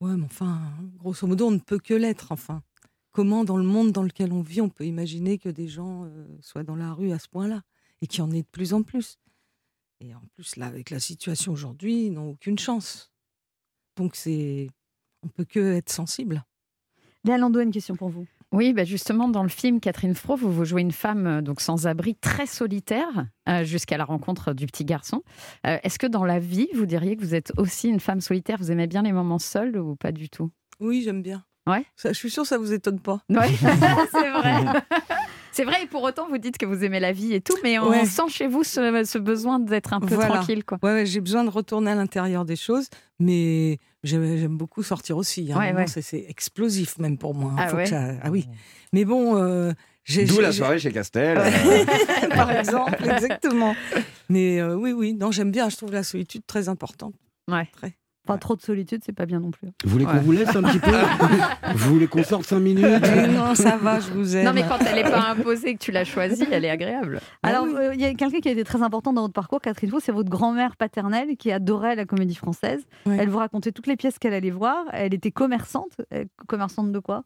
[0.00, 0.60] Ouais, mais enfin,
[0.96, 2.30] grosso modo, on ne peut que l'être.
[2.30, 2.62] Enfin,
[3.10, 6.26] comment dans le monde dans lequel on vit, on peut imaginer que des gens euh,
[6.40, 7.62] soient dans la rue à ce point-là
[8.00, 9.18] et qu'il y en ait de plus en plus?
[10.00, 13.12] Et en plus, là, avec la situation aujourd'hui, ils n'ont aucune chance.
[13.96, 14.68] Donc, c'est,
[15.24, 16.44] on peut que être sensible.
[17.24, 18.26] Léa Landau une question pour vous.
[18.52, 21.60] Oui, bah justement, dans le film Catherine Fro, vous, vous jouez une femme euh, donc
[21.60, 25.22] sans abri, très solitaire, euh, jusqu'à la rencontre du petit garçon.
[25.66, 28.58] Euh, Est-ce que dans la vie, vous diriez que vous êtes aussi une femme solitaire?
[28.58, 30.50] Vous aimez bien les moments seuls ou pas du tout?
[30.78, 31.44] Oui, j'aime bien.
[31.66, 31.84] Ouais.
[31.96, 33.22] Ça, je suis sûre que ça vous étonne pas.
[33.28, 33.48] Ouais,
[34.12, 34.64] c'est vrai.
[35.54, 37.78] C'est vrai, et pour autant, vous dites que vous aimez la vie et tout, mais
[37.78, 38.04] on Ouais.
[38.06, 40.34] sent chez vous ce, ce besoin d'être un peu Voilà.
[40.36, 40.64] tranquille.
[40.64, 40.78] Quoi.
[40.82, 42.88] Ouais, ouais, j'ai besoin de retourner à l'intérieur des choses,
[43.20, 45.52] mais j'aime j'aime beaucoup sortir aussi.
[45.54, 45.72] Ouais.
[45.86, 47.52] c'est- C'est explosif même pour moi.
[47.52, 47.56] hein.
[47.58, 48.46] Ah Faut que ouais ça- ah oui.
[48.92, 49.72] Mais bon, euh,
[50.04, 51.38] j'ai- D'où j'ai- la j'ai- soirée chez Castel.
[52.34, 53.76] par exemple, exactement.
[54.28, 55.68] Mais euh, oui, oui, non, j'aime bien.
[55.68, 57.14] Je trouve la solitude très importante.
[57.48, 57.68] Ouais.
[57.76, 57.94] Très.
[58.26, 59.68] Enfin, trop de solitude, c'est pas bien non plus.
[59.84, 60.20] Vous voulez qu'on Ouais.
[60.20, 60.90] vous laisse un petit peu
[61.74, 64.46] Vous voulez qu'on sorte 5 minutes Mais non, ça va, je vous aime.
[64.46, 67.20] Non, mais quand elle n'est pas imposée que tu l'as choisie, elle est agréable.
[67.42, 67.74] Alors, oui.
[67.76, 70.12] euh, il y a quelqu'un qui a été très important dans votre parcours, Catherine c'est
[70.12, 72.84] votre grand-mère paternelle qui adorait la comédie française.
[73.04, 73.18] Ouais.
[73.20, 74.84] Elle vous racontait toutes les pièces qu'elle allait voir.
[74.92, 75.92] Elle était commerçante.
[76.46, 77.24] Commerçante de quoi?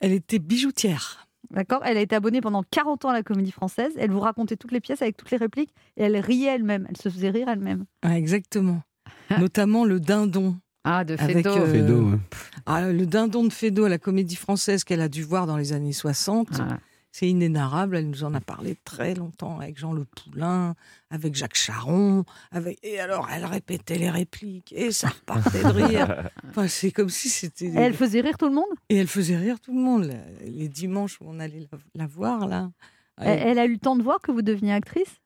[0.00, 1.28] Elle était bijoutière.
[1.50, 3.92] D'accord Elle a été abonnée pendant 40 ans à la comédie française.
[3.96, 6.86] Elle vous racontait toutes les pièces avec toutes les répliques et elle riait elle-même.
[6.90, 7.84] Elle se faisait rire elle-même.
[8.04, 8.82] Ouais, exactement.
[9.38, 10.56] Notamment le dindon.
[10.84, 11.50] Ah, de Avec, Fédo.
[11.50, 12.18] euh, Fédo, ouais.
[12.66, 15.72] Ah, le dindon de Fédo à la comédie française qu'elle a dû voir dans les
[15.72, 16.48] années 60.
[16.60, 16.78] Ah.
[17.10, 17.96] C'est inénarrable.
[17.96, 20.74] Elle nous en a parlé très longtemps avec Jean Le Poulain,
[21.10, 22.24] avec Jacques Charon.
[22.50, 22.78] Avec...
[22.82, 26.28] Et alors, elle répétait les répliques et ça repartait de rire.
[26.50, 27.72] Enfin, c'est comme si c'était.
[27.74, 28.66] Elle faisait rire tout le monde?
[28.90, 30.10] Et elle faisait rire tout le monde.
[30.44, 32.70] Les- Les dimanches où on allait la, la voir, là.
[33.18, 35.20] elle, elle a eu le temps de voir que vous deveniez actrice?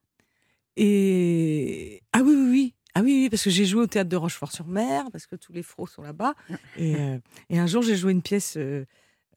[0.76, 2.02] Et.
[2.12, 2.74] Ah oui, oui, oui.
[2.98, 5.62] Ah oui, oui, parce que j'ai joué au théâtre de Rochefort-sur-Mer, parce que tous les
[5.62, 6.34] fros sont là-bas.
[6.76, 7.18] Et, euh,
[7.48, 8.84] et un jour, j'ai joué une pièce euh,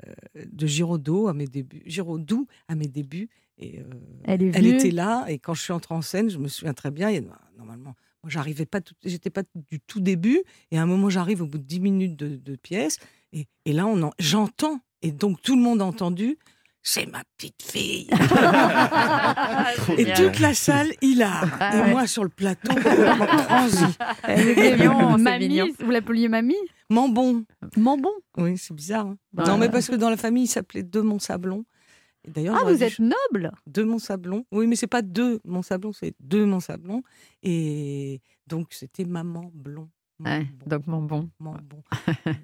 [0.08, 0.14] euh,
[0.52, 1.84] de Giraudot à mes débuts.
[1.86, 3.30] Giraudot à mes débuts.
[3.60, 3.84] Et, euh,
[4.24, 5.26] Elle est elle était là.
[5.28, 7.10] Et quand je suis entrée en scène, je me souviens très bien.
[7.12, 7.94] il y a- normalement,
[8.24, 10.42] moi, j'arrivais pas, tout- j'étais pas du tout début.
[10.72, 12.98] Et à un moment, j'arrive au bout de 10 minutes de, de pièce.
[13.34, 14.80] Et, et là, on en- j'entends.
[15.04, 16.38] Et donc, tout le monde a entendu.
[16.84, 18.08] C'est ma petite fille.
[19.98, 21.42] Et toute la salle, il a.
[21.60, 21.92] Ah et ouais.
[21.92, 23.84] moi, sur le plateau, transi.
[24.28, 25.68] Mignon, mamie, mignon.
[25.80, 26.56] vous l'appeliez mamie?
[26.90, 27.46] Mambon.
[27.78, 28.12] Mambon?
[28.38, 29.08] Oui, c'est bizarre.
[29.08, 29.18] hein.
[29.34, 31.66] Bah, non, mais parce que dans la famille, il s'appelait De Montsablon.
[32.28, 34.46] Et D'ailleurs, Ah, vous êtes noble De Montsablon.
[34.52, 37.02] Oui, mais c'est pas De Montsablon, c'est De Montsablon.
[37.44, 39.90] Et donc, c'était Maman Blond.
[40.24, 40.86] Ouais, donc.
[40.86, 41.30] Mambon.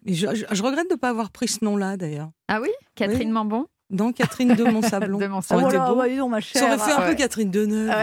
[0.05, 2.31] Et je, je- je regrette de ne pas avoir pris ce nom-là, d'ailleurs.
[2.47, 2.69] Ah oui?
[2.95, 3.33] Catherine Oui.
[3.33, 3.67] Mambon?
[3.89, 5.17] Non, Catherine De Montsablon.
[5.19, 6.61] De Ça aurait Oh bah, ma chère.
[6.61, 7.09] Ça aurait fait un Ouais.
[7.11, 7.89] peu Catherine Deneuve.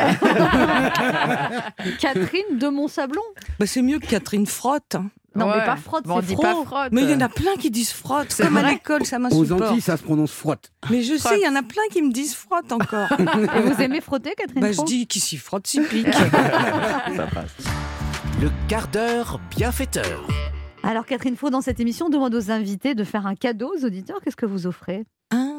[2.00, 3.20] Catherine de Montsablon
[3.58, 4.94] Bah, c'est mieux que Catherine Frotte.
[4.94, 5.10] hein.
[5.36, 5.64] Non, mais Ouais.
[5.66, 6.92] pas frotte, Bon, c'est frotte.
[6.92, 9.20] Mais il y en a plein qui disent frotte, C'est comme à l'école, ça Aux
[9.20, 9.62] m'insupporte.
[9.62, 10.70] Antilles, ça se prononce frotte.
[10.90, 13.08] Mais je sais, il y en a plein qui me disent frotte encore.
[13.18, 16.06] Et vous aimez frotter, Catherine bah, je dis qui s'y frotte s'y pique.
[18.40, 20.24] Le quart d'heure bienfaiteur.
[20.84, 23.84] Alors, Catherine Fro, dans cette émission, on demande aux invités de faire un cadeau aux
[23.84, 24.18] auditeurs.
[24.22, 25.04] Qu'est-ce que vous offrez?
[25.32, 25.53] Ah,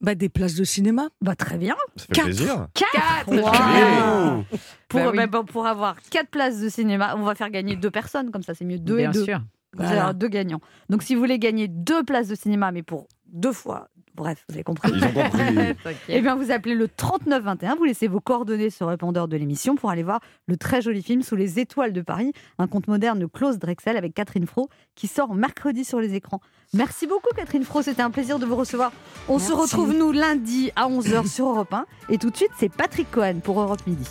[0.00, 1.08] bah, des places de cinéma.
[1.20, 1.74] Bah, très bien.
[1.96, 2.24] Ça fait Quatre.
[2.26, 2.68] plaisir.
[2.74, 4.44] Quatre Wow.
[4.88, 5.16] Pour, Bah oui.
[5.16, 8.42] bah, bah, pour avoir quatre places de cinéma, on va faire gagner deux personnes, comme
[8.42, 9.24] ça c'est mieux deux Bien et deux.
[9.24, 9.40] sûr.
[9.74, 10.60] Vous allez avoir deux gagnants.
[10.88, 13.88] Donc si vous voulez gagner deux places de cinéma, mais pour deux fois,
[14.18, 14.90] Bref, vous avez compris.
[14.92, 15.38] Ils ont compris.
[16.08, 19.76] Eh bien, vous appelez le 3921, vous laissez vos coordonnées sur le répondeur de l'émission
[19.76, 23.18] pour aller voir le très joli film Sous les étoiles de Paris, un conte moderne
[23.20, 26.40] de Klaus Drexel avec Catherine Fro qui sort mercredi sur les écrans.
[26.74, 28.92] Merci beaucoup Catherine Fro, c'était un plaisir de vous recevoir.
[29.28, 32.70] On se retrouve nous lundi à 11h sur Europe 1 et tout de suite c'est
[32.70, 34.08] Patrick Cohen pour Europe Midi.